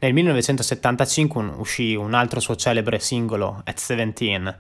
Nel 0.01 0.13
1975 0.13 1.41
un- 1.41 1.55
uscì 1.57 1.95
un 1.95 2.13
altro 2.13 2.41
suo 2.41 2.57
celebre 2.57 2.99
singolo, 2.99 3.63
At 3.65 3.77
17, 3.77 4.57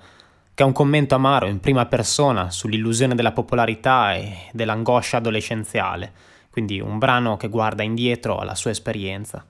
che 0.55 0.63
è 0.63 0.67
un 0.67 0.73
commento 0.73 1.15
amaro 1.15 1.49
in 1.49 1.61
prima 1.61 1.85
persona 1.85 2.51
sull'illusione 2.51 3.15
della 3.15 3.33
popolarità 3.33 4.15
e 4.15 4.49
dell'angoscia 4.53 5.19
adolescenziale, 5.19 6.13
quindi 6.51 6.81
un 6.81 6.97
brano 6.97 7.37
che 7.37 7.49
guarda 7.49 7.83
indietro 7.83 8.39
alla 8.39 8.55
sua 8.55 8.71
esperienza. 8.71 9.45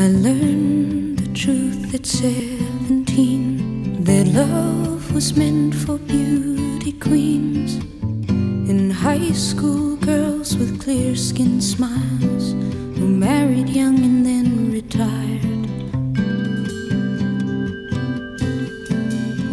I 0.00 0.08
learned 0.08 1.18
the 1.18 1.28
truth 1.34 1.92
at 1.92 2.06
seventeen. 2.06 4.02
That 4.02 4.28
love 4.28 5.12
was 5.12 5.36
meant 5.36 5.74
for 5.74 5.98
beauty 5.98 6.92
queens. 6.92 7.74
And 8.70 8.90
high 8.90 9.32
school 9.32 9.96
girls 9.96 10.56
with 10.56 10.80
clear 10.82 11.14
skin 11.14 11.60
smiles 11.60 12.52
who 12.96 13.08
married 13.08 13.68
young 13.68 13.98
and 13.98 14.24
then 14.24 14.72
retired. 14.72 15.68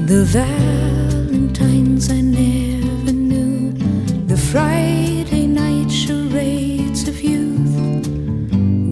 The 0.07 0.23
Valentines 0.39 2.09
I 2.09 2.21
never 2.21 3.11
knew, 3.11 3.73
the 4.27 4.37
Friday 4.37 5.45
night 5.45 5.91
youth 5.91 6.31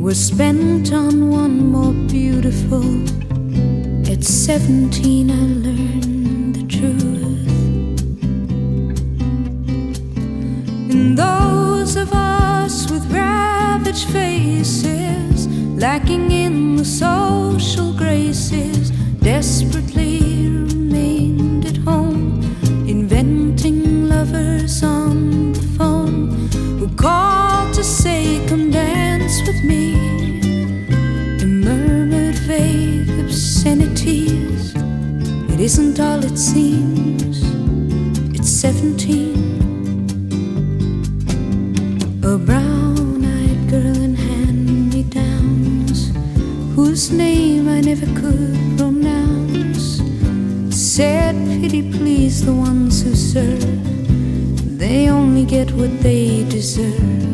were 0.05 0.13
spent 0.13 0.93
on 0.93 1.31
one 1.31 1.71
more 1.71 1.91
beautiful. 2.07 2.85
At 4.07 4.23
17, 4.23 5.31
I 5.31 5.33
learned 5.65 6.55
the 6.55 6.67
truth. 6.67 7.47
And 10.91 11.17
those 11.17 11.95
of 11.95 12.13
us 12.13 12.91
with 12.91 13.11
ravaged 13.11 14.07
faces, 14.09 15.47
lacking 15.75 16.29
in 16.29 16.75
the 16.75 16.85
social 16.85 17.91
graces, 17.91 18.91
desperately 19.21 20.49
remained 20.49 21.65
at 21.65 21.77
home, 21.77 22.43
inventing 22.87 24.07
lovers 24.07 24.83
on 24.83 25.53
the 25.53 25.67
phone 25.75 26.47
who 26.77 26.87
called 26.95 27.73
to 27.73 27.83
say, 27.83 28.45
Come 28.47 28.69
dance 28.69 29.41
with 29.47 29.63
me. 29.63 29.94
Isn't 35.65 35.99
all 35.99 36.23
it 36.23 36.37
seems. 36.37 37.41
It's 38.37 38.51
17. 38.51 39.33
A 42.23 42.37
brown 42.37 43.25
eyed 43.25 43.61
girl 43.71 43.97
in 44.07 44.13
hand 44.13 44.93
me 44.93 45.01
downs, 45.01 46.11
whose 46.75 47.11
name 47.11 47.67
I 47.67 47.81
never 47.81 48.05
could 48.21 48.77
pronounce. 48.77 50.03
Said, 50.69 51.35
Pity 51.59 51.81
please 51.91 52.45
the 52.45 52.53
ones 52.53 53.01
who 53.01 53.15
serve, 53.15 54.77
they 54.77 55.09
only 55.09 55.45
get 55.45 55.71
what 55.71 55.99
they 56.03 56.43
deserve. 56.47 57.24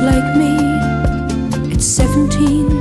Like 0.00 0.36
me, 0.36 1.72
it's 1.72 1.84
17. 1.84 2.80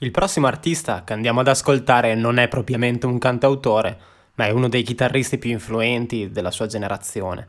Il 0.00 0.12
prossimo 0.12 0.46
artista 0.46 1.02
che 1.04 1.12
andiamo 1.12 1.40
ad 1.40 1.48
ascoltare 1.48 2.14
non 2.14 2.38
è 2.38 2.48
propriamente 2.48 3.06
un 3.06 3.18
cantautore, 3.18 3.98
ma 4.34 4.46
è 4.46 4.50
uno 4.50 4.68
dei 4.68 4.82
chitarristi 4.82 5.38
più 5.38 5.50
influenti 5.50 6.30
della 6.30 6.50
sua 6.50 6.66
generazione. 6.66 7.48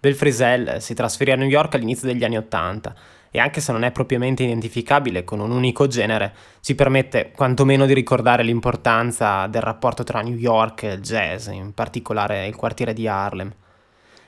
Bill 0.00 0.14
Frisell 0.14 0.78
si 0.78 0.94
trasferì 0.94 1.30
a 1.32 1.36
New 1.36 1.46
York 1.48 1.74
all'inizio 1.74 2.08
degli 2.08 2.24
anni 2.24 2.38
Ottanta 2.38 2.94
e 3.34 3.40
anche 3.40 3.62
se 3.62 3.72
non 3.72 3.82
è 3.82 3.90
propriamente 3.90 4.42
identificabile 4.42 5.24
con 5.24 5.40
un 5.40 5.50
unico 5.50 5.86
genere, 5.86 6.34
ci 6.60 6.74
permette 6.74 7.32
quantomeno 7.34 7.86
di 7.86 7.94
ricordare 7.94 8.42
l'importanza 8.42 9.46
del 9.46 9.62
rapporto 9.62 10.04
tra 10.04 10.20
New 10.20 10.36
York 10.36 10.82
e 10.82 10.92
il 10.92 11.00
jazz, 11.00 11.48
in 11.48 11.72
particolare 11.72 12.46
il 12.46 12.54
quartiere 12.54 12.92
di 12.92 13.08
Harlem. 13.08 13.50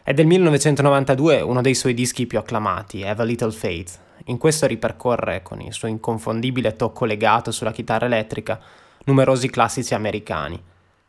È 0.03 0.15
del 0.15 0.27
1992 0.27 1.43
uno 1.43 1.61
dei 1.61 1.75
suoi 1.75 1.93
dischi 1.93 2.27
più 2.27 2.39
acclamati, 2.39 3.05
Have 3.05 3.23
a 3.23 3.27
Little 3.27 3.53
Faith. 3.53 4.01
In 4.25 4.39
questo 4.39 4.67
ripercorre, 4.67 5.43
con 5.43 5.61
il 5.61 5.75
suo 5.75 5.87
inconfondibile 5.87 6.75
tocco 6.75 7.05
legato 7.05 7.51
sulla 7.51 7.73
chitarra 7.73 8.07
elettrica, 8.07 8.59
numerosi 9.05 9.51
classici 9.51 9.93
americani. 9.93 10.59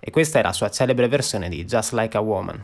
E 0.02 0.12
questa 0.12 0.40
è 0.40 0.44
la 0.44 0.52
sua 0.52 0.70
celebre 0.70 1.08
versione 1.08 1.48
di 1.48 1.64
Just 1.64 1.94
Like 1.94 2.18
a 2.18 2.20
Woman. 2.20 2.62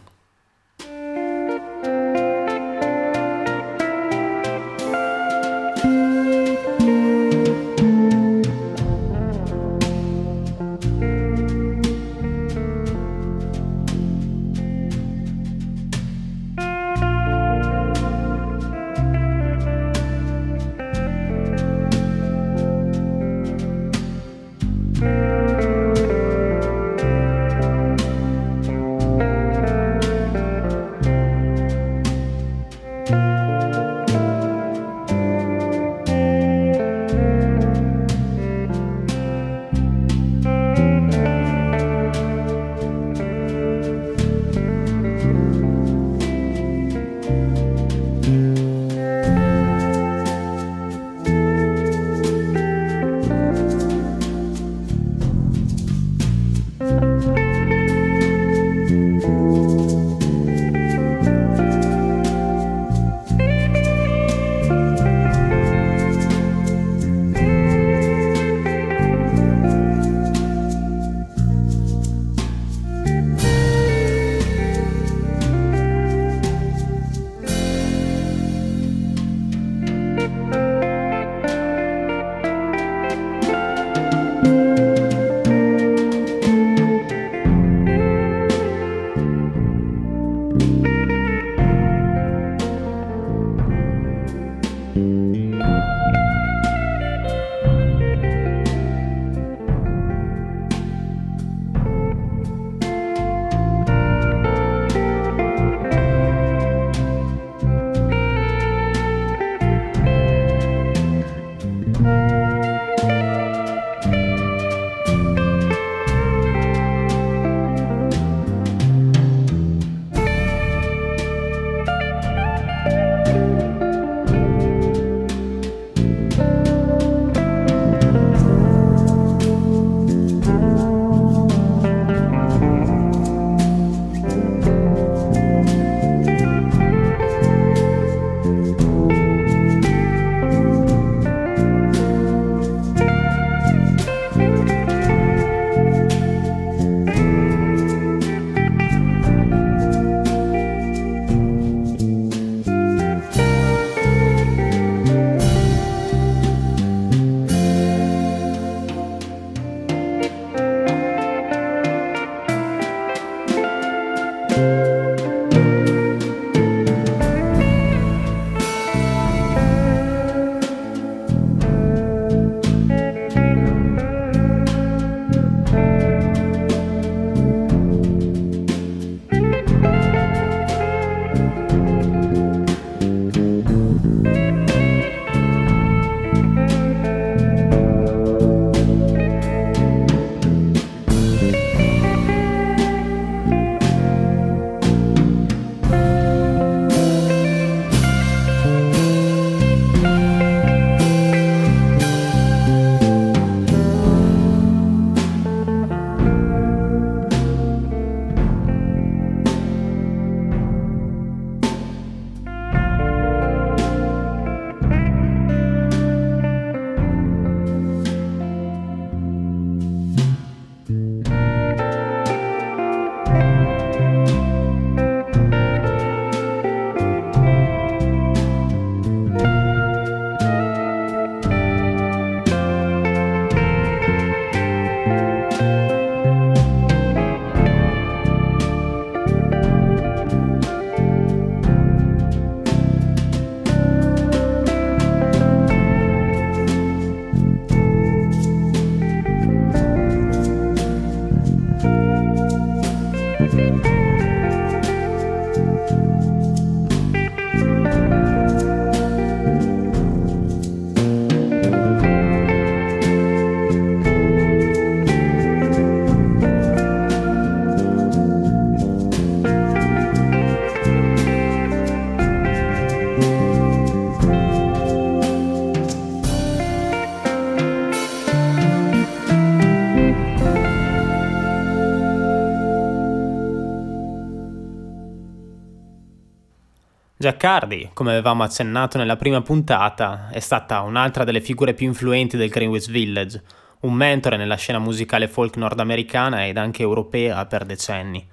Giaccardi, 287.21 287.91
come 287.93 288.09
avevamo 288.09 288.41
accennato 288.41 288.97
nella 288.97 289.15
prima 289.15 289.43
puntata, 289.43 290.29
è 290.31 290.39
stata 290.39 290.81
un'altra 290.81 291.23
delle 291.23 291.39
figure 291.39 291.75
più 291.75 291.85
influenti 291.85 292.35
del 292.35 292.49
Greenwich 292.49 292.89
Village, 292.89 293.43
un 293.81 293.93
mentore 293.93 294.37
nella 294.37 294.55
scena 294.55 294.79
musicale 294.79 295.27
folk 295.27 295.55
nordamericana 295.55 296.47
ed 296.47 296.57
anche 296.57 296.81
europea 296.81 297.45
per 297.45 297.65
decenni. 297.65 298.27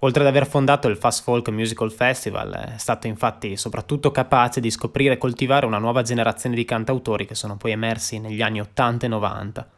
Oltre 0.00 0.22
ad 0.22 0.28
aver 0.28 0.46
fondato 0.46 0.88
il 0.88 0.98
Fast 0.98 1.22
Folk 1.22 1.48
Musical 1.48 1.90
Festival, 1.90 2.52
è 2.74 2.76
stato 2.76 3.06
infatti 3.06 3.56
soprattutto 3.56 4.10
capace 4.10 4.60
di 4.60 4.70
scoprire 4.70 5.14
e 5.14 5.18
coltivare 5.18 5.64
una 5.64 5.78
nuova 5.78 6.02
generazione 6.02 6.54
di 6.54 6.66
cantautori 6.66 7.24
che 7.24 7.34
sono 7.34 7.56
poi 7.56 7.70
emersi 7.70 8.18
negli 8.18 8.42
anni 8.42 8.60
80 8.60 9.06
e 9.06 9.08
90. 9.08 9.68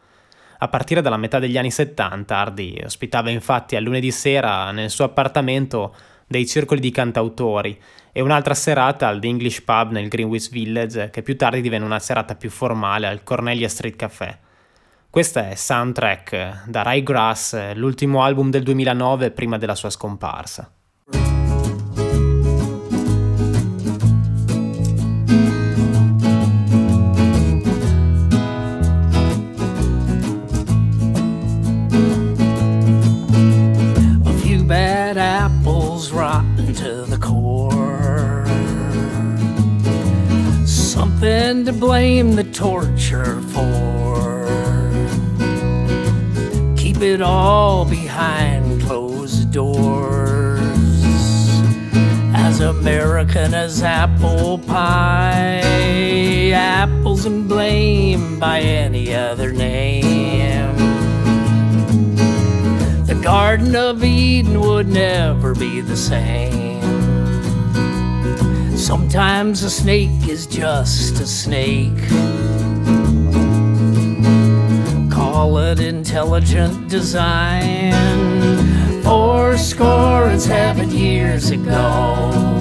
A 0.59 0.66
partire 0.66 1.03
dalla 1.03 1.16
metà 1.16 1.38
degli 1.38 1.57
anni 1.57 1.70
70, 1.70 2.36
Hardy 2.36 2.82
ospitava 2.84 3.30
infatti 3.30 3.76
al 3.76 3.84
lunedì 3.84 4.11
sera 4.11 4.72
nel 4.72 4.90
suo 4.90 5.05
appartamento 5.05 5.94
dei 6.26 6.46
circoli 6.46 6.80
di 6.80 6.90
cantautori 6.90 7.80
e 8.13 8.21
un'altra 8.21 8.55
serata 8.55 9.09
al 9.09 9.21
The 9.21 9.27
English 9.27 9.63
Pub 9.63 9.93
nel 9.93 10.09
Greenwich 10.09 10.51
Village, 10.51 11.11
che 11.11 11.23
più 11.23 11.37
tardi 11.37 11.61
divenne 11.61 11.85
una 11.85 11.99
serata 11.99 12.35
più 12.35 12.51
formale 12.51 13.07
al 13.07 13.23
Cornelia 13.23 13.69
Street 13.69 13.97
Café. 13.97 14.39
Questa 15.11 15.49
è 15.49 15.55
Soundtrack 15.55 16.69
da 16.69 16.83
Ryegrass, 16.83 17.75
l'ultimo 17.75 18.23
album 18.23 18.51
del 18.51 18.63
2009 18.63 19.31
prima 19.33 19.59
della 19.59 19.75
sua 19.75 19.91
scomparsa. 19.91 20.71
Something 41.21 41.66
to 41.66 41.73
blame 41.75 42.35
the 42.35 42.45
torture 42.45 43.43
for. 43.53 44.47
Keep 46.79 47.03
it 47.03 47.21
all 47.21 47.85
behind 47.85 48.81
closed 48.81 49.53
doors. 49.53 50.64
As 52.35 52.61
American 52.61 53.53
as 53.53 53.83
apple 53.83 54.61
pie, 54.61 55.61
apples 56.55 57.27
and 57.27 57.47
blame 57.47 58.39
by 58.39 58.61
any 58.61 59.14
other 59.14 59.53
name. 59.53 60.75
The 63.05 63.21
Garden 63.23 63.77
of 63.77 64.03
Eden 64.03 64.59
would 64.59 64.89
never 64.89 65.55
be 65.55 65.83
the 65.83 65.99
same. 65.99 66.99
Sometimes 68.81 69.62
a 69.62 69.68
snake 69.68 70.26
is 70.26 70.47
just 70.47 71.20
a 71.20 71.26
snake. 71.26 72.09
Call 75.11 75.59
it 75.59 75.81
intelligent 75.81 76.89
design. 76.89 77.93
Four 79.03 79.59
score 79.59 80.28
and 80.28 80.41
seven 80.41 80.91
years 80.91 81.51
ago. 81.51 82.59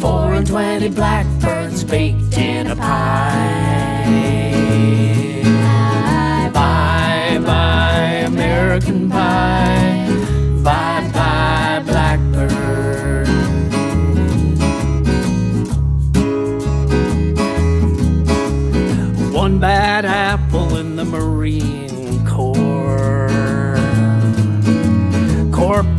Four 0.00 0.34
and 0.34 0.46
twenty 0.46 0.90
blackbirds 0.90 1.82
baked 1.82 2.36
in 2.36 2.66
a 2.66 2.76
pie. 2.76 3.60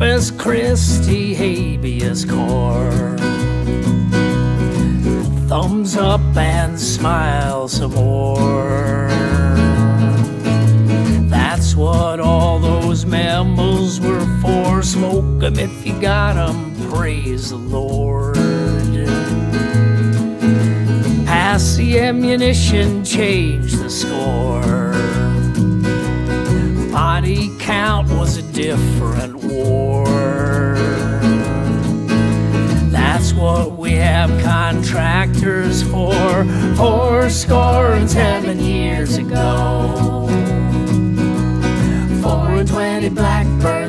Corpus 0.02 0.32
Christi 0.32 1.36
habeas 1.36 2.26
corpus. 2.26 3.22
Thumbs 5.47 5.95
up 5.95 6.36
and 6.36 6.80
smile 6.80 7.68
some 7.68 7.93
more. 7.93 9.10
That's 11.30 11.76
what 11.76 12.20
all 12.20 12.58
those 12.58 13.06
memos 13.06 14.02
were 14.02 14.26
for. 14.41 14.82
Smoke 14.82 15.43
'em 15.43 15.60
if 15.60 15.86
you 15.86 15.93
got 16.02 16.36
'em, 16.36 16.74
praise 16.89 17.52
the 17.52 17.58
Lord. 17.58 18.38
Pass 21.28 21.76
the 21.76 21.99
ammunition, 21.99 23.06
change 23.06 23.74
the 23.74 23.89
score. 23.91 24.95
Body 26.91 27.52
count 27.60 28.10
was 28.10 28.38
a 28.38 28.41
different 28.41 29.30
what 33.41 33.71
we 33.71 33.93
have 33.93 34.29
contractors 34.43 35.81
for. 35.81 36.45
Four 36.75 37.27
score 37.31 37.93
and 37.93 38.09
seven 38.09 38.59
years 38.59 39.17
ago. 39.17 40.27
Four 42.21 42.59
and 42.59 42.67
twenty 42.67 43.09
blackbirds 43.09 43.80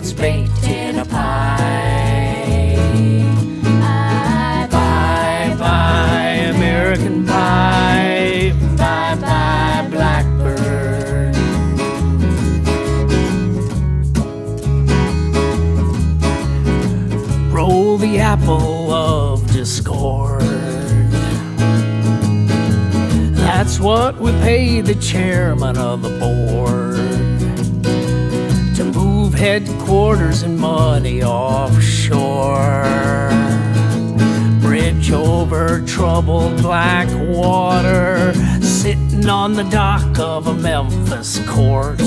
what 23.83 24.17
we 24.19 24.31
pay 24.43 24.81
the 24.81 24.95
chairman 24.95 25.77
of 25.77 26.03
the 26.03 26.09
board 26.21 26.97
to 28.77 28.85
move 28.85 29.35
headquarters 29.35 30.45
and 30.45 30.57
money 30.57 31.21
offshore. 31.21 32.85
Bridge 34.61 35.11
over 35.11 35.85
troubled 35.85 36.63
black 36.63 37.09
water, 37.29 38.33
sitting 38.63 39.29
on 39.29 39.55
the 39.55 39.65
dock 39.65 40.17
of 40.17 40.47
a 40.47 40.55
Memphis 40.55 41.41
court. 41.49 41.99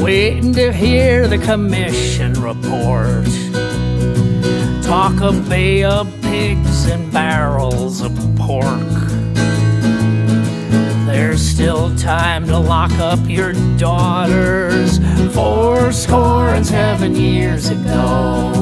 Waiting 0.00 0.52
to 0.54 0.72
hear 0.72 1.26
the 1.26 1.38
commission 1.38 2.34
report. 2.34 3.45
Talk 4.86 5.20
of 5.20 5.48
Bay 5.48 5.82
of 5.82 6.06
pigs 6.22 6.86
and 6.86 7.12
barrels 7.12 8.00
of 8.00 8.12
pork. 8.36 8.62
There's 11.06 11.42
still 11.42 11.92
time 11.96 12.46
to 12.46 12.56
lock 12.56 12.92
up 12.92 13.18
your 13.28 13.52
daughters. 13.78 15.00
Four 15.34 15.90
score 15.90 16.50
and 16.50 16.64
seven 16.64 17.16
years 17.16 17.68
ago. 17.68 18.52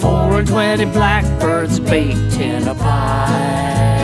Four 0.00 0.38
and 0.38 0.48
twenty 0.48 0.86
blackbirds 0.86 1.78
baked 1.78 2.40
in 2.40 2.66
a 2.66 2.74
pie. 2.74 3.97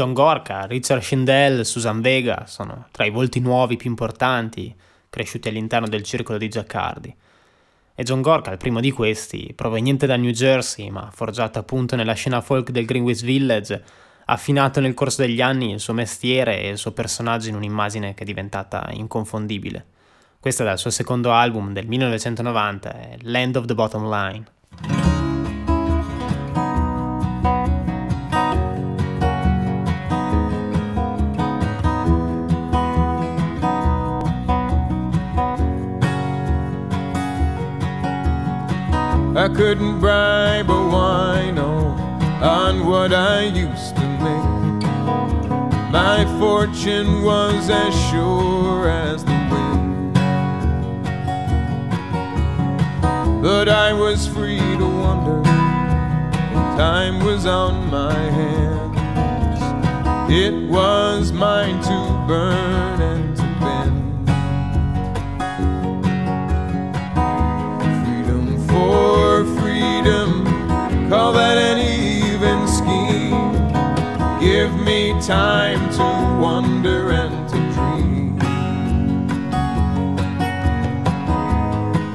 John 0.00 0.14
Gorka, 0.14 0.64
Richard 0.64 1.02
Schindel, 1.02 1.66
Susan 1.66 2.00
Vega 2.00 2.44
sono 2.46 2.86
tra 2.90 3.04
i 3.04 3.10
volti 3.10 3.38
nuovi 3.38 3.76
più 3.76 3.90
importanti 3.90 4.74
cresciuti 5.10 5.48
all'interno 5.48 5.88
del 5.88 6.02
circolo 6.04 6.38
di 6.38 6.48
Giaccardi. 6.48 7.14
E 7.94 8.02
John 8.02 8.22
Gorka, 8.22 8.50
il 8.50 8.56
primo 8.56 8.80
di 8.80 8.92
questi, 8.92 9.52
proveniente 9.54 10.06
da 10.06 10.16
New 10.16 10.30
Jersey, 10.30 10.88
ma 10.88 11.10
forgiato 11.12 11.58
appunto 11.58 11.96
nella 11.96 12.14
scena 12.14 12.40
folk 12.40 12.70
del 12.70 12.86
Greenwich 12.86 13.22
Village, 13.22 13.74
ha 14.24 14.32
affinato 14.32 14.80
nel 14.80 14.94
corso 14.94 15.20
degli 15.20 15.42
anni 15.42 15.70
il 15.70 15.80
suo 15.80 15.92
mestiere 15.92 16.62
e 16.62 16.70
il 16.70 16.78
suo 16.78 16.92
personaggio 16.92 17.50
in 17.50 17.56
un'immagine 17.56 18.14
che 18.14 18.22
è 18.22 18.26
diventata 18.26 18.88
inconfondibile. 18.92 19.84
Questa 20.40 20.62
è 20.62 20.66
dal 20.66 20.78
suo 20.78 20.88
secondo 20.88 21.30
album 21.30 21.74
del 21.74 21.86
1990, 21.86 22.94
è 22.94 23.16
Land 23.20 23.56
of 23.56 23.66
the 23.66 23.74
Bottom 23.74 24.08
Line. 24.08 25.19
I 39.40 39.48
couldn't 39.48 40.00
bribe 40.00 40.68
a 40.68 40.80
wino 40.92 41.98
on 42.42 42.84
what 42.84 43.14
I 43.14 43.44
used 43.44 43.96
to 43.96 44.06
make. 44.26 44.82
My 45.90 46.26
fortune 46.38 47.22
was 47.22 47.70
as 47.70 47.94
sure 48.10 48.86
as 48.86 49.24
the 49.24 49.32
wind. 49.50 50.14
But 53.42 53.70
I 53.70 53.94
was 53.94 54.26
free 54.26 54.58
to 54.58 54.84
wander, 54.84 55.40
and 55.48 56.78
time 56.78 57.24
was 57.24 57.46
on 57.46 57.88
my 57.90 58.12
hands. 58.12 59.62
It 60.30 60.68
was 60.68 61.32
mine 61.32 61.80
to 61.84 62.24
burn 62.28 62.99
me 74.84 75.12
time 75.20 75.90
to 75.92 76.02
wonder 76.40 77.10
and 77.10 77.48
to 77.48 77.56
dream. 77.74 78.38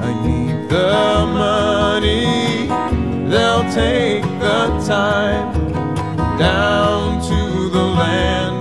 I 0.02 0.10
need 0.26 0.68
the 0.68 1.26
money, 1.32 2.66
they'll 3.30 3.70
take 3.72 4.22
the 4.40 4.66
time 4.86 5.52
down 6.38 7.20
to 7.22 7.70
the 7.70 7.82
land 7.82 8.55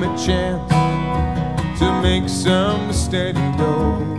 came 0.00 0.10
a 0.10 0.18
chance 0.18 0.72
to 1.78 2.02
make 2.02 2.28
some 2.28 2.92
steady 2.92 3.38
dough. 3.56 4.18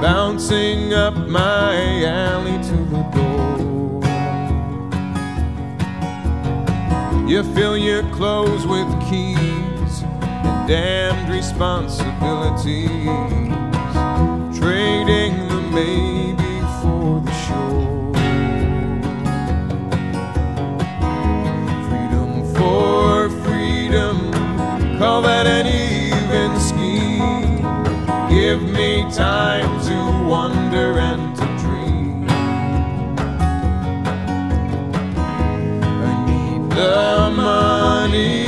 Bouncing 0.00 0.94
up 0.94 1.16
my 1.28 2.04
alley 2.04 2.62
to 2.64 2.76
the 2.84 3.02
door. 3.14 3.30
You 7.28 7.42
fill 7.54 7.76
your 7.76 8.02
clothes 8.14 8.66
with 8.66 8.88
keys 9.08 10.02
and 10.02 10.68
damned 10.68 11.32
responsibilities, 11.32 13.49
that 25.22 25.46
an 25.46 25.66
even 25.66 26.58
scheme. 26.60 27.60
Give 28.28 28.62
me 28.62 29.02
time 29.12 29.80
to 29.88 30.28
wonder 30.28 30.98
and 30.98 31.36
to 31.36 31.44
dream. 31.62 32.26
I 36.08 36.12
need 36.26 36.70
the 36.70 37.32
money, 37.36 38.46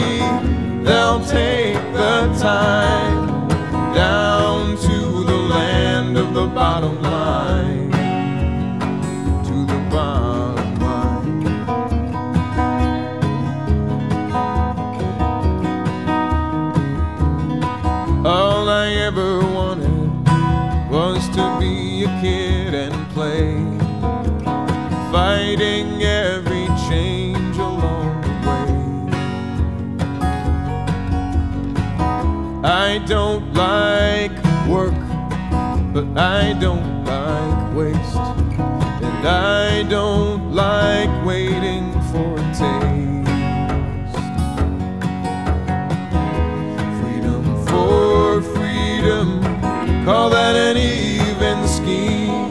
they'll 0.84 1.24
take 1.24 1.74
the 1.92 2.36
time 2.40 3.48
down 3.94 4.76
to 4.76 5.24
the 5.24 5.38
land 5.54 6.16
of 6.16 6.32
the 6.34 6.46
bottom 6.46 7.02
line. 7.02 7.81
Ever 19.06 19.40
wanted 19.40 20.00
was 20.88 21.28
to 21.30 21.44
be 21.58 22.04
a 22.04 22.10
kid 22.20 22.72
and 22.72 22.94
play, 23.10 23.50
fighting 25.10 26.00
every 26.04 26.68
change 26.88 27.56
along 27.56 28.20
the 28.26 28.34
way. 28.48 28.70
I 32.62 33.02
don't 33.14 33.52
like 33.54 34.36
work, 34.68 35.00
but 35.92 36.06
I 36.16 36.52
don't 36.64 37.04
like 37.04 37.60
waste, 37.74 38.26
and 39.08 39.26
I 39.26 39.82
don't 39.96 40.52
like 40.54 41.12
waiting 41.26 41.71
call 50.04 50.30
that 50.30 50.56
an 50.56 50.76
even 50.76 51.66
scheme. 51.68 52.50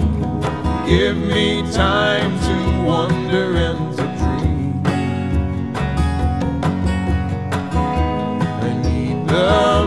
Give 0.88 1.18
me 1.18 1.62
time 1.72 2.32
to 2.48 2.84
wonder 2.84 3.56
and 3.58 3.98
to 3.98 4.04
dream. 4.20 4.82
I 8.64 8.74
need 8.84 9.28
the 9.28 9.81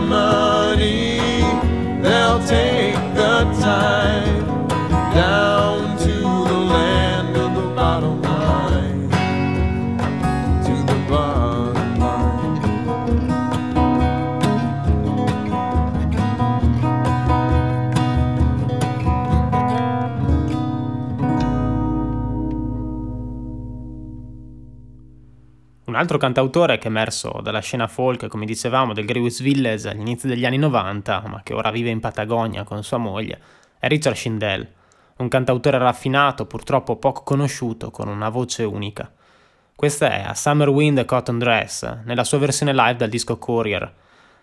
Un 25.95 26.01
altro 26.01 26.17
cantautore 26.17 26.77
che 26.77 26.83
è 26.83 26.87
emerso 26.87 27.39
dalla 27.41 27.61
scena 27.61 27.87
folk, 27.87 28.27
come 28.27 28.45
dicevamo, 28.45 28.91
del 28.91 29.05
Greenwich 29.05 29.41
Village 29.41 29.87
agli 29.87 30.01
inizi 30.01 30.27
degli 30.27 30.45
anni 30.45 30.57
90, 30.57 31.23
ma 31.27 31.39
che 31.41 31.53
ora 31.53 31.71
vive 31.71 31.89
in 31.89 32.01
Patagonia 32.01 32.65
con 32.65 32.83
sua 32.83 32.97
moglie, 32.97 33.39
è 33.79 33.87
Richard 33.87 34.17
Schindel, 34.17 34.67
un 35.15 35.29
cantautore 35.29 35.77
raffinato, 35.77 36.47
purtroppo 36.47 36.97
poco 36.97 37.23
conosciuto, 37.23 37.91
con 37.91 38.09
una 38.09 38.27
voce 38.27 38.63
unica. 38.65 39.09
Questa 39.73 40.11
è 40.11 40.23
A 40.27 40.33
Summer 40.33 40.67
Wind 40.67 41.05
Cotton 41.05 41.39
Dress, 41.39 41.89
nella 42.03 42.25
sua 42.25 42.39
versione 42.39 42.73
live 42.73 42.97
dal 42.97 43.07
disco 43.07 43.37
Courier, 43.37 43.93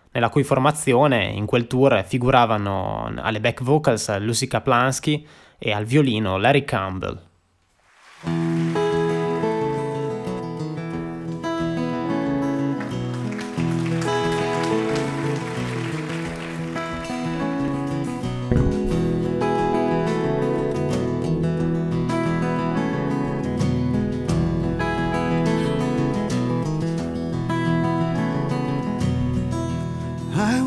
nella 0.09 0.29
cui 0.29 0.43
formazione 0.43 1.25
in 1.25 1.45
quel 1.45 1.67
tour 1.67 2.03
figuravano 2.03 3.13
alle 3.15 3.39
back 3.39 3.61
vocals 3.61 4.17
Lucy 4.17 4.47
Kaplansky 4.47 5.23
e 5.59 5.71
al 5.71 5.85
violino 5.85 6.35
Larry 6.37 6.63
Campbell. 6.63 7.21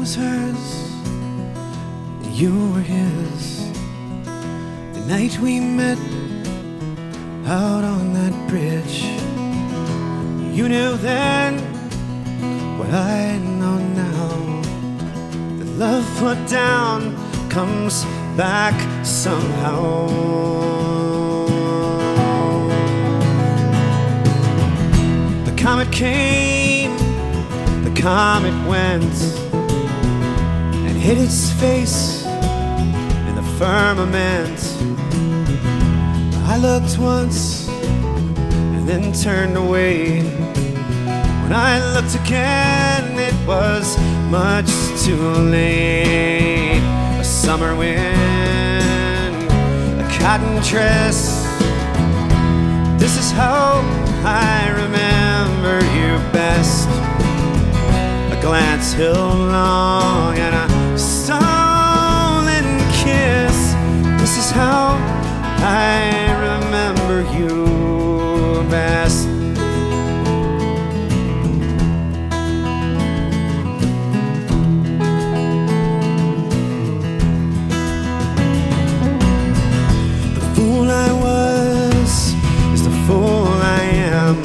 Was 0.07 0.15
hers, 0.15 0.93
and 2.23 2.27
you 2.27 2.53
were 2.71 2.81
his. 2.81 3.73
The 4.93 5.01
night 5.09 5.37
we 5.41 5.59
met 5.59 5.99
out 7.45 7.83
on 7.83 8.13
that 8.15 8.35
bridge, 8.49 9.03
you 10.57 10.69
knew 10.69 10.97
then 10.99 11.59
what 12.79 12.91
I 12.91 13.39
know 13.39 13.79
now. 13.79 14.63
The 15.59 15.65
love 15.85 16.07
put 16.19 16.39
down 16.49 17.17
comes 17.49 18.05
back 18.37 18.77
somehow. 19.05 20.07
The 25.47 25.55
comet 25.61 25.91
came, 25.91 26.97
the 27.83 28.01
comet 28.01 28.69
went 28.69 29.46
hid 31.07 31.19
its 31.19 31.53
face 31.53 32.27
in 33.29 33.35
the 33.37 33.49
firmament. 33.61 34.59
I 36.53 36.57
looked 36.59 36.99
once 36.99 37.69
and 38.75 38.89
then 38.89 39.13
turned 39.13 39.57
away. 39.57 40.23
When 41.43 41.53
I 41.53 41.75
looked 41.95 42.17
again, 42.17 43.05
it 43.21 43.37
was 43.47 43.97
much 44.33 44.69
too 45.05 45.23
late. 45.57 46.83
A 47.21 47.25
summer 47.25 47.77
wind, 47.77 49.37
a 50.03 50.09
cotton 50.19 50.57
dress, 50.71 51.47
This 52.99 53.17
is 53.17 53.31
how 53.31 53.81
I 54.25 54.71
remember 54.83 55.77
you 55.99 56.11
best. 56.33 56.89
A 58.37 58.39
glance 58.43 58.93
held 58.93 59.39
long 59.39 60.37
and 60.39 60.73
a 60.73 60.76
how 64.57 64.97
I 65.59 66.33
remember 66.47 67.17
you 67.37 68.65
best. 68.71 69.29
The 80.37 80.45
fool 80.55 80.89
I 80.91 81.11
was 81.27 82.13
is 82.75 82.83
the 82.89 82.95
fool 83.07 83.49
I 83.79 83.83
am. 84.17 84.37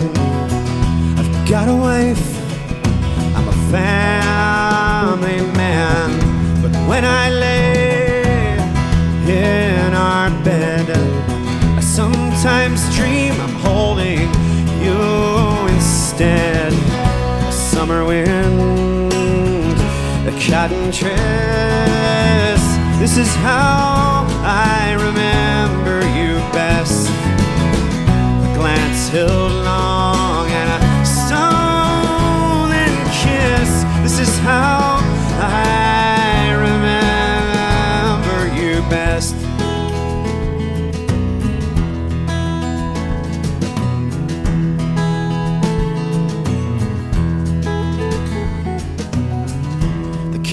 I've 1.19 1.49
got 1.49 1.69
a 1.69 1.77
wife, 1.87 2.27
I'm 3.37 3.47
a 3.55 3.57
family 3.75 5.39
man. 5.61 6.07
But 6.61 6.73
when 6.89 7.05
I 7.05 7.29
lay 7.29 7.60
sometimes 12.41 12.95
dream 12.95 13.33
I'm 13.39 13.53
holding 13.61 14.27
you 14.81 15.67
instead. 15.75 16.73
A 16.73 17.51
summer 17.51 18.03
wind, 18.03 19.13
a 20.27 20.31
cotton 20.49 20.89
dress. 20.89 22.61
This 22.99 23.17
is 23.17 23.31
how 23.35 24.25
I 24.41 24.93
remember 24.93 25.99
you 26.17 26.39
best. 26.51 27.09
A 27.09 28.55
glance 28.57 29.09
held 29.09 29.51
long 29.63 30.10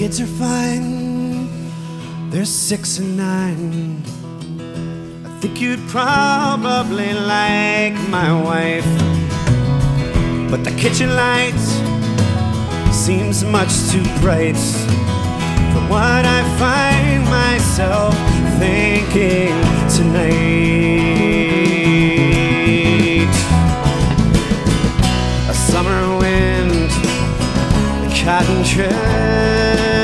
Kids 0.09 0.21
are 0.21 0.37
fine, 0.43 1.47
they're 2.31 2.43
six 2.43 2.97
and 2.97 3.15
nine. 3.15 4.01
I 5.23 5.29
think 5.39 5.61
you'd 5.61 5.87
probably 5.87 7.13
like 7.13 7.93
my 8.09 8.33
wife. 8.33 8.89
But 10.49 10.63
the 10.63 10.71
kitchen 10.79 11.15
light 11.15 11.59
seems 12.91 13.43
much 13.43 13.69
too 13.91 14.01
bright 14.19 14.57
for 15.73 15.83
what 15.93 16.25
I 16.25 16.41
find 16.57 17.23
myself 17.25 18.15
thinking 18.57 19.53
tonight. 19.95 20.39
A 25.47 25.53
summer 25.53 26.17
wind, 26.17 26.89
a 28.07 28.09
cotton 28.25 28.63
dress. 28.63 29.98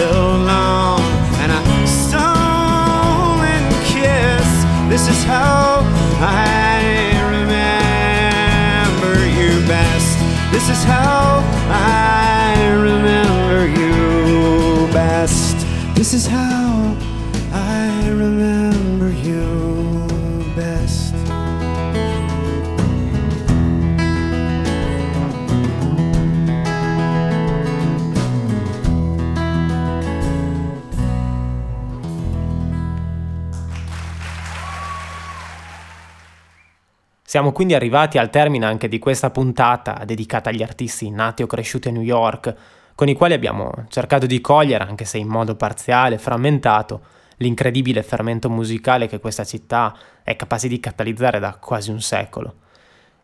Held 0.00 0.40
long 0.46 1.02
and 1.42 1.52
a 1.52 1.60
stolen 1.86 3.62
kiss. 3.84 4.48
This 4.88 5.04
is 5.12 5.24
how 5.24 5.84
I 6.18 7.20
remember 7.34 9.14
you 9.28 9.50
best. 9.68 10.18
This 10.52 10.70
is 10.70 10.82
how 10.84 11.44
I 11.68 12.70
remember 12.80 13.66
you 13.78 14.88
best. 14.90 15.56
This 15.94 16.14
is 16.14 16.26
how 16.26 16.69
Siamo 37.30 37.52
quindi 37.52 37.74
arrivati 37.74 38.18
al 38.18 38.28
termine 38.28 38.66
anche 38.66 38.88
di 38.88 38.98
questa 38.98 39.30
puntata 39.30 40.02
dedicata 40.04 40.50
agli 40.50 40.64
artisti 40.64 41.08
nati 41.10 41.44
o 41.44 41.46
cresciuti 41.46 41.86
a 41.86 41.92
New 41.92 42.02
York, 42.02 42.52
con 42.96 43.06
i 43.06 43.14
quali 43.14 43.34
abbiamo 43.34 43.72
cercato 43.88 44.26
di 44.26 44.40
cogliere, 44.40 44.82
anche 44.82 45.04
se 45.04 45.18
in 45.18 45.28
modo 45.28 45.54
parziale 45.54 46.18
frammentato, 46.18 47.02
l'incredibile 47.36 48.02
fermento 48.02 48.50
musicale 48.50 49.06
che 49.06 49.20
questa 49.20 49.44
città 49.44 49.96
è 50.24 50.34
capace 50.34 50.66
di 50.66 50.80
catalizzare 50.80 51.38
da 51.38 51.54
quasi 51.54 51.92
un 51.92 52.00
secolo. 52.00 52.54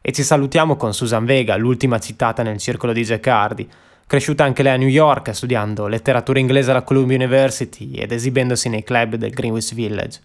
E 0.01 0.13
ci 0.13 0.23
salutiamo 0.23 0.77
con 0.77 0.95
Susan 0.95 1.25
Vega, 1.25 1.57
l'ultima 1.57 1.99
citata 1.99 2.45
nel 2.45 2.59
circolo 2.59 2.93
di 2.93 3.03
Jaccardi, 3.03 3.69
cresciuta 4.07 4.45
anche 4.45 4.63
lei 4.63 4.75
a 4.75 4.77
New 4.77 4.87
York 4.87 5.35
studiando 5.35 5.89
letteratura 5.89 6.39
inglese 6.39 6.71
alla 6.71 6.83
Columbia 6.83 7.17
University 7.17 7.95
ed 7.95 8.13
esibendosi 8.13 8.69
nei 8.69 8.85
club 8.85 9.17
del 9.17 9.33
Greenwich 9.33 9.75
Village. 9.75 10.21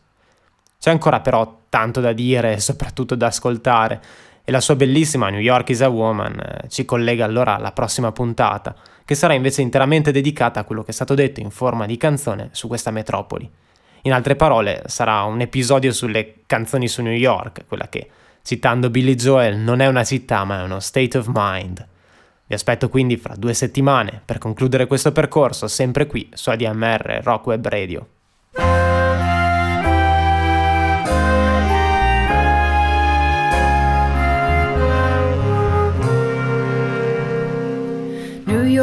C'è 0.82 0.90
ancora 0.90 1.20
però 1.20 1.60
tanto 1.70 2.02
da 2.02 2.12
dire 2.12 2.54
e 2.54 2.60
soprattutto 2.60 3.14
da 3.14 3.28
ascoltare 3.28 4.02
e 4.44 4.52
la 4.52 4.60
sua 4.60 4.76
bellissima 4.76 5.30
New 5.30 5.40
York 5.40 5.70
is 5.70 5.82
a 5.82 5.90
Woman 5.90 6.40
eh, 6.40 6.70
ci 6.70 6.86
collega 6.86 7.24
allora 7.24 7.56
alla 7.56 7.72
prossima 7.72 8.12
puntata, 8.12 8.76
che 9.06 9.14
sarà 9.14 9.34
invece 9.34 9.62
interamente 9.62 10.12
dedicata 10.12 10.60
a 10.60 10.64
quello 10.64 10.82
che 10.82 10.90
è 10.90 10.94
stato 10.94 11.14
detto 11.14 11.40
in 11.40 11.52
forma 11.52 11.86
di 11.86 11.98
canzone 11.98 12.50
su 12.54 12.68
questa 12.68 12.90
metropoli. 12.90 13.48
In 14.02 14.12
altre 14.12 14.36
parole, 14.36 14.82
sarà 14.88 15.22
un 15.22 15.42
episodio 15.42 15.94
sulle 15.94 16.38
canzoni 16.48 16.88
su 16.88 17.04
New 17.04 17.14
York, 17.14 17.66
quella 17.68 17.88
che, 17.88 18.10
citando 18.42 18.90
Billy 18.90 19.14
Joel, 19.14 19.58
non 19.58 19.82
è 19.82 19.86
una 19.86 20.04
città 20.04 20.44
ma 20.46 20.62
è 20.62 20.64
uno 20.64 20.80
state 20.80 21.16
of 21.16 21.30
mind. 21.32 21.88
Vi 22.48 22.56
aspetto 22.56 22.90
quindi 22.90 23.18
fra 23.18 23.36
due 23.36 23.54
settimane 23.54 24.20
per 24.26 24.40
concludere 24.40 24.88
questo 24.88 25.12
percorso 25.12 25.68
sempre 25.68 26.08
qui 26.08 26.28
su 26.34 26.50
ADMR 26.50 27.20
Rock 27.22 27.46
Web 27.46 27.68
Radio. 27.68 28.08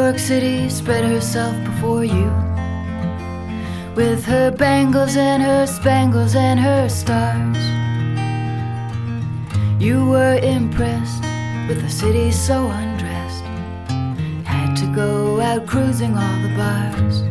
York 0.09 0.19
City 0.19 0.67
spread 0.69 1.03
herself 1.03 1.55
before 1.63 2.03
you 2.03 2.31
with 3.95 4.25
her 4.25 4.49
bangles 4.49 5.15
and 5.15 5.43
her 5.43 5.67
spangles 5.67 6.35
and 6.35 6.59
her 6.59 6.89
stars. 6.89 7.57
You 9.79 10.09
were 10.09 10.39
impressed 10.41 11.21
with 11.67 11.83
a 11.83 11.89
city 11.91 12.31
so 12.31 12.69
undressed, 12.69 13.43
had 14.45 14.73
to 14.77 14.91
go 14.95 15.41
out 15.41 15.67
cruising 15.67 16.17
all 16.17 16.39
the 16.41 16.55
bars. 16.57 17.21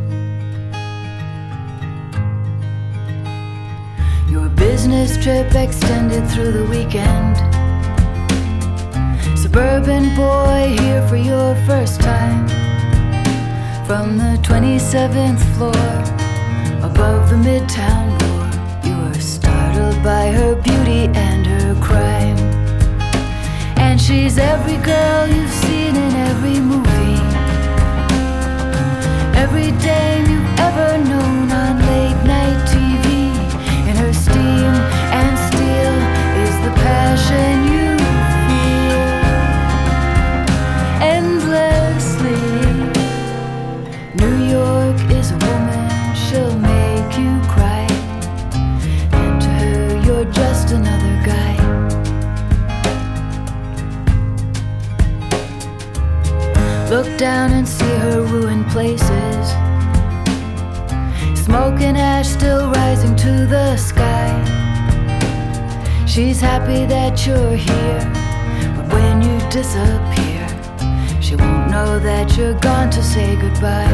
Your 4.31 4.49
business 4.51 5.21
trip 5.21 5.53
extended 5.53 6.31
through 6.31 6.53
the 6.53 6.67
weekend. 6.67 7.68
Suburban 9.51 10.15
boy 10.15 10.77
here 10.79 11.01
for 11.09 11.17
your 11.17 11.55
first 11.65 12.03
time. 12.03 12.47
From 13.87 14.19
the 14.19 14.37
27th 14.43 15.41
floor 15.57 15.89
above 16.85 17.31
the 17.31 17.37
Midtown 17.37 18.07
door, 18.21 18.45
you 18.85 18.95
were 19.05 19.19
startled 19.19 20.03
by 20.05 20.31
her 20.33 20.55
beauty 20.55 21.09
and 21.17 21.47
her 21.47 21.75
crime. 21.81 22.37
And 23.79 23.99
she's 23.99 24.37
every 24.37 24.77
girl 24.85 25.27
you've 25.27 25.51
seen 25.65 25.97
in 25.97 26.13
every 26.29 26.61
movie, 26.61 27.23
every 29.35 29.71
dame 29.81 30.27
you've 30.31 30.59
ever 30.61 30.99
known 31.09 31.38
say 73.19 73.35
goodbye. 73.35 73.88